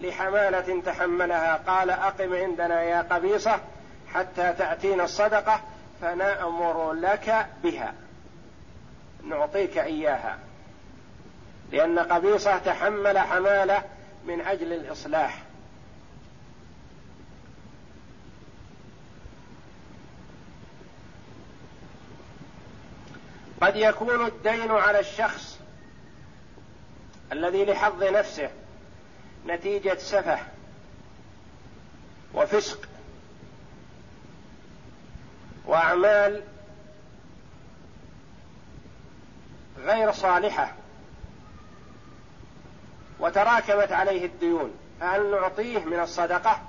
لحمالة 0.00 0.80
تحملها. 0.80 1.56
قال 1.56 1.90
أقم 1.90 2.34
عندنا 2.34 2.82
يا 2.82 3.02
قبيصة 3.02 3.60
حتى 4.14 4.52
تأتينا 4.58 5.04
الصدقة 5.04 5.60
فنأمر 6.00 6.92
لك 6.92 7.46
بها. 7.62 7.94
نعطيك 9.24 9.78
إياها. 9.78 10.38
لأن 11.72 11.98
قبيصة 11.98 12.58
تحمل 12.58 13.18
حمالة 13.18 13.82
من 14.24 14.40
أجل 14.40 14.72
الإصلاح. 14.72 15.42
قد 23.60 23.76
يكون 23.76 24.26
الدين 24.26 24.70
على 24.70 25.00
الشخص 25.00 25.58
الذي 27.32 27.64
لحظ 27.64 28.02
نفسه 28.02 28.50
نتيجة 29.46 29.98
سفه 29.98 30.38
وفسق 32.34 32.88
وأعمال 35.66 36.42
غير 39.78 40.12
صالحة. 40.12 40.81
وتراكمت 43.22 43.92
عليه 43.92 44.26
الديون. 44.26 44.74
فهل 45.00 45.30
نعطيه 45.30 45.84
من 45.84 46.00
الصدقة؟ 46.00 46.60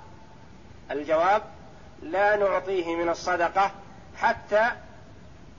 الجواب 0.91 1.41
لا 2.01 2.36
نعطيه 2.36 2.95
من 2.95 3.10
الصدقة 3.10 3.72
حتى 4.18 4.72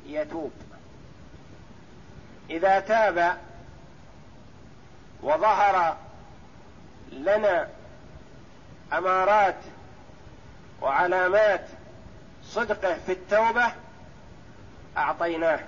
يتوب. 0.06 0.52
إذا 2.50 2.80
تاب 2.80 3.38
وظهر 5.22 5.96
لنا 7.12 7.68
أمارات 8.92 9.58
وعلامات 10.82 11.66
صدقه 12.42 12.94
في 13.06 13.12
التوبة 13.12 13.72
أعطيناه 14.96 15.60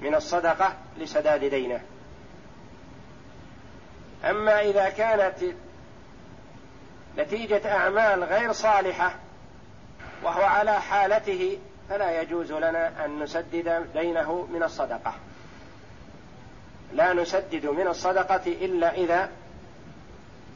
من 0.00 0.14
الصدقة 0.14 0.74
لسداد 0.98 1.44
دينه. 1.44 1.80
أما 4.24 4.60
إذا 4.60 4.88
كانت 4.88 5.34
نتيجة 7.18 7.76
أعمال 7.76 8.24
غير 8.24 8.52
صالحة 8.52 9.14
وهو 10.22 10.42
على 10.42 10.80
حالته 10.80 11.58
فلا 11.88 12.20
يجوز 12.22 12.52
لنا 12.52 13.04
أن 13.04 13.22
نسدد 13.22 13.86
دينه 13.94 14.48
من 14.52 14.62
الصدقة. 14.62 15.14
لا 16.92 17.12
نسدد 17.12 17.66
من 17.66 17.88
الصدقة 17.88 18.46
إلا 18.46 18.94
إذا 18.94 19.30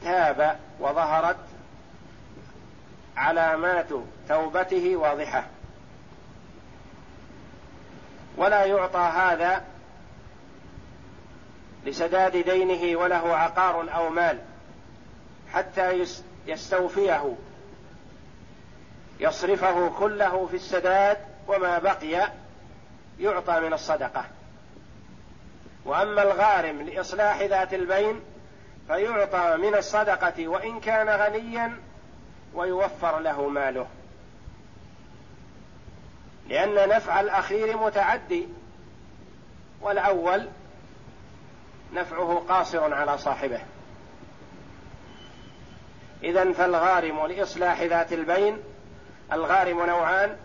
تاب 0.03 0.59
وظهرت 0.79 1.37
علامات 3.17 3.89
توبته 4.29 4.95
واضحة. 4.95 5.43
ولا 8.37 8.65
يعطى 8.65 9.11
هذا 9.15 9.63
لسداد 11.85 12.37
دينه 12.37 12.99
وله 12.99 13.35
عقار 13.35 13.95
أو 13.95 14.09
مال 14.09 14.39
حتى 15.53 16.05
يستوفيه 16.47 17.35
يصرفه 19.19 19.89
كله 19.99 20.47
في 20.47 20.55
السداد 20.55 21.17
وما 21.47 21.79
بقي 21.79 22.31
يعطى 23.19 23.59
من 23.59 23.73
الصدقة. 23.73 24.25
وأما 25.85 26.23
الغارم 26.23 26.81
لإصلاح 26.81 27.41
ذات 27.41 27.73
البين 27.73 28.19
فيعطى 28.87 29.57
من 29.57 29.75
الصدقة 29.75 30.47
وإن 30.47 30.79
كان 30.79 31.09
غنيا 31.09 31.79
ويوفر 32.53 33.19
له 33.19 33.47
ماله. 33.49 33.87
لأن 36.49 36.89
نفع 36.89 37.19
الأخير 37.19 37.77
متعدي 37.77 38.47
والأول 39.81 40.47
نفعه 41.93 42.43
قاصر 42.49 42.93
على 42.93 43.17
صاحبه. 43.17 43.59
اذا 46.23 46.51
فالغارم 46.51 47.27
لإصلاح 47.27 47.81
ذات 47.81 48.13
البين 48.13 48.57
الغارم 49.33 49.85
نوعان 49.85 50.37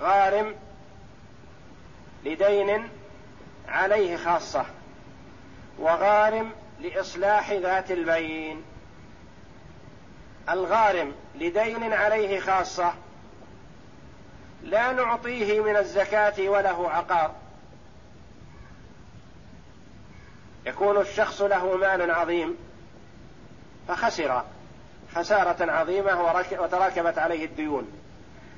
غارم 0.00 0.54
لدين 2.24 2.88
عليه 3.68 4.16
خاصة 4.16 4.64
وغارم 5.78 6.52
لإصلاح 6.80 7.52
ذات 7.52 7.90
البين. 7.90 8.62
الغارم 10.50 11.14
لدين 11.34 11.92
عليه 11.92 12.40
خاصة 12.40 12.92
لا 14.62 14.92
نعطيه 14.92 15.60
من 15.60 15.76
الزكاة 15.76 16.48
وله 16.48 16.90
عقار. 16.90 17.41
يكون 20.66 21.00
الشخص 21.00 21.42
له 21.42 21.76
مال 21.76 22.10
عظيم 22.10 22.56
فخسر 23.88 24.42
خسارة 25.14 25.72
عظيمة 25.72 26.22
وتراكبت 26.58 27.18
عليه 27.18 27.44
الديون 27.44 27.92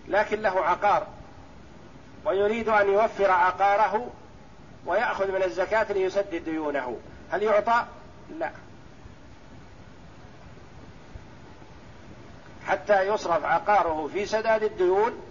لكن 0.08 0.42
له 0.42 0.64
عقار 0.64 1.06
ويريد 2.24 2.68
أن 2.68 2.88
يوفر 2.88 3.30
عقاره 3.30 4.10
ويأخذ 4.86 5.32
من 5.32 5.42
الزكاة 5.42 5.92
ليسدد 5.92 6.44
ديونه. 6.44 6.98
هل 7.30 7.42
يعطى؟ 7.42 7.84
لا. 8.38 8.50
حتى 12.66 13.02
يصرف 13.02 13.44
عقاره 13.44 14.10
في 14.12 14.26
سداد 14.26 14.62
الديون 14.62 15.22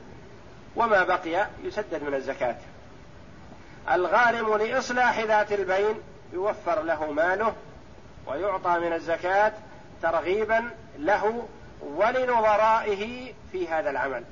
وما 0.76 1.04
بقي 1.04 1.48
يسدد 1.64 2.04
من 2.04 2.14
الزكاة. 2.14 2.56
الغارم 3.92 4.58
لإصلاح 4.58 5.20
ذات 5.20 5.52
البين 5.52 5.96
يوفر 6.34 6.82
له 6.82 7.12
ماله 7.12 7.56
ويعطى 8.28 8.80
من 8.80 8.94
الزكاة 8.94 9.54
ترغيبا 10.02 10.70
له 10.98 11.48
ولنظرائه 11.82 13.34
في 13.52 13.68
هذا 13.68 13.90
العمل. 13.90 14.24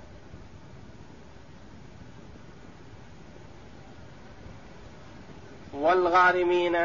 والغارمين 5.73 6.77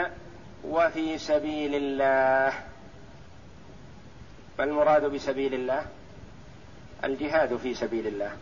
وفي 0.64 1.18
سبيل 1.18 1.74
الله. 1.74 2.52
فالمراد 4.58 5.04
بسبيل 5.04 5.54
الله؟ 5.54 5.86
الجهاد 7.04 7.56
في 7.56 7.74
سبيل 7.74 8.06
الله. 8.06 8.36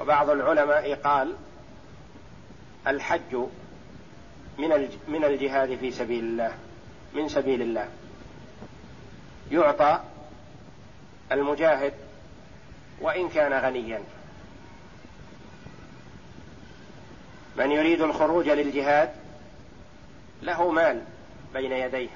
وبعض 0.00 0.30
العلماء 0.30 0.94
قال 0.94 1.36
الحج 2.86 3.46
من 4.58 4.88
من 5.08 5.24
الجهاد 5.24 5.76
في 5.76 5.90
سبيل 5.90 6.24
الله 6.24 6.52
من 7.14 7.28
سبيل 7.28 7.62
الله. 7.62 7.88
يعطى 9.50 10.00
المجاهد 11.32 11.92
وإن 13.00 13.28
كان 13.28 13.52
غنيا. 13.52 14.00
من 17.56 17.70
يريد 17.70 18.00
الخروج 18.00 18.48
للجهاد 18.48 19.10
له 20.42 20.70
مال 20.70 21.04
بين 21.54 21.72
يديه. 21.72 22.08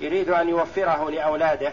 يريد 0.00 0.28
أن 0.28 0.48
يوفره 0.48 1.10
لأولاده 1.10 1.72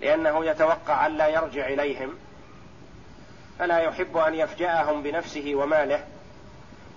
لأنه 0.00 0.44
يتوقع 0.44 1.06
الا 1.06 1.28
يرجع 1.28 1.66
إليهم. 1.66 2.14
فلا 3.58 3.78
يحب 3.78 4.16
أن 4.16 4.34
يفجأهم 4.34 5.02
بنفسه 5.02 5.52
وماله 5.54 6.04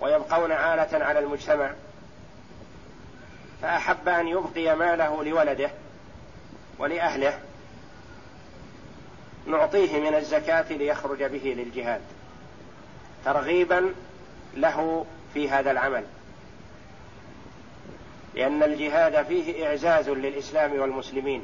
ويبقون 0.01 0.51
عالة 0.51 1.05
على 1.05 1.19
المجتمع. 1.19 1.71
فأحب 3.61 4.09
أن 4.09 4.27
يبقي 4.27 4.75
ماله 4.75 5.23
لولده 5.23 5.71
ولأهله. 6.79 7.39
نعطيه 9.47 9.99
من 9.99 10.15
الزكاة 10.15 10.73
ليخرج 10.73 11.23
به 11.23 11.55
للجهاد. 11.57 12.01
ترغيبا 13.25 13.93
له 14.55 15.05
في 15.33 15.49
هذا 15.49 15.71
العمل. 15.71 16.03
لأن 18.35 18.63
الجهاد 18.63 19.25
فيه 19.25 19.67
إعزاز 19.67 20.09
للإسلام 20.09 20.79
والمسلمين. 20.79 21.43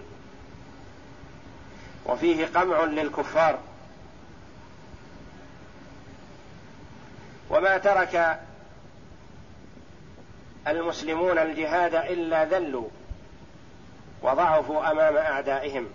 وفيه 2.06 2.46
قمع 2.46 2.84
للكفار. 2.84 3.60
وما 7.54 7.78
ترك 7.78 8.40
المسلمون 10.68 11.38
الجهاد 11.38 11.96
إلا 11.96 12.46
ذلوا 12.46 12.88
وضعفوا 14.22 14.92
أمام 14.92 15.18
أعدائهم. 15.18 15.90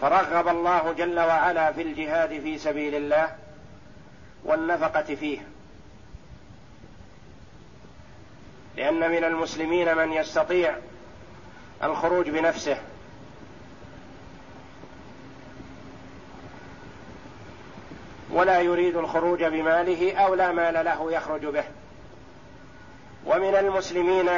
فرغب 0.00 0.48
الله 0.48 0.92
جل 0.92 1.18
وعلا 1.18 1.72
في 1.72 1.82
الجهاد 1.82 2.40
في 2.40 2.58
سبيل 2.58 2.94
الله 2.94 3.36
والنفقة 4.44 5.14
فيه. 5.14 5.38
لأن 8.76 9.10
من 9.10 9.24
المسلمين 9.24 9.96
من 9.96 10.12
يستطيع 10.12 10.76
الخروج 11.82 12.30
بنفسه. 12.30 12.78
ولا 18.36 18.60
يريد 18.60 18.96
الخروج 18.96 19.44
بماله 19.44 20.16
أو 20.16 20.34
لا 20.34 20.52
مال 20.52 20.84
له 20.84 21.12
يخرج 21.12 21.46
به. 21.46 21.64
ومن 23.26 23.54
المسلمين 23.54 24.30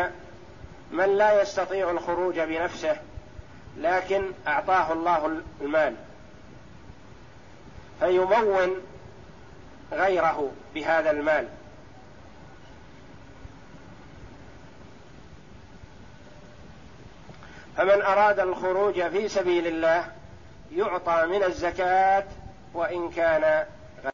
من 0.91 1.17
لا 1.17 1.43
يستطيع 1.43 1.91
الخروج 1.91 2.41
بنفسه 2.41 2.97
لكن 3.79 4.23
أعطاه 4.47 4.93
الله 4.93 5.41
المال. 5.61 5.95
فيمون 8.01 8.75
غيره 9.93 10.51
بهذا 10.75 11.11
المال. 11.11 11.49
فمن 17.77 18.03
أراد 18.03 18.41
الخروج 18.41 19.03
في 19.03 19.29
سبيل 19.29 19.67
الله 19.67 20.05
يعطى 20.73 21.27
من 21.27 21.43
الزكاة 21.43 22.25
وإن 22.75 23.11
كان 23.11 23.67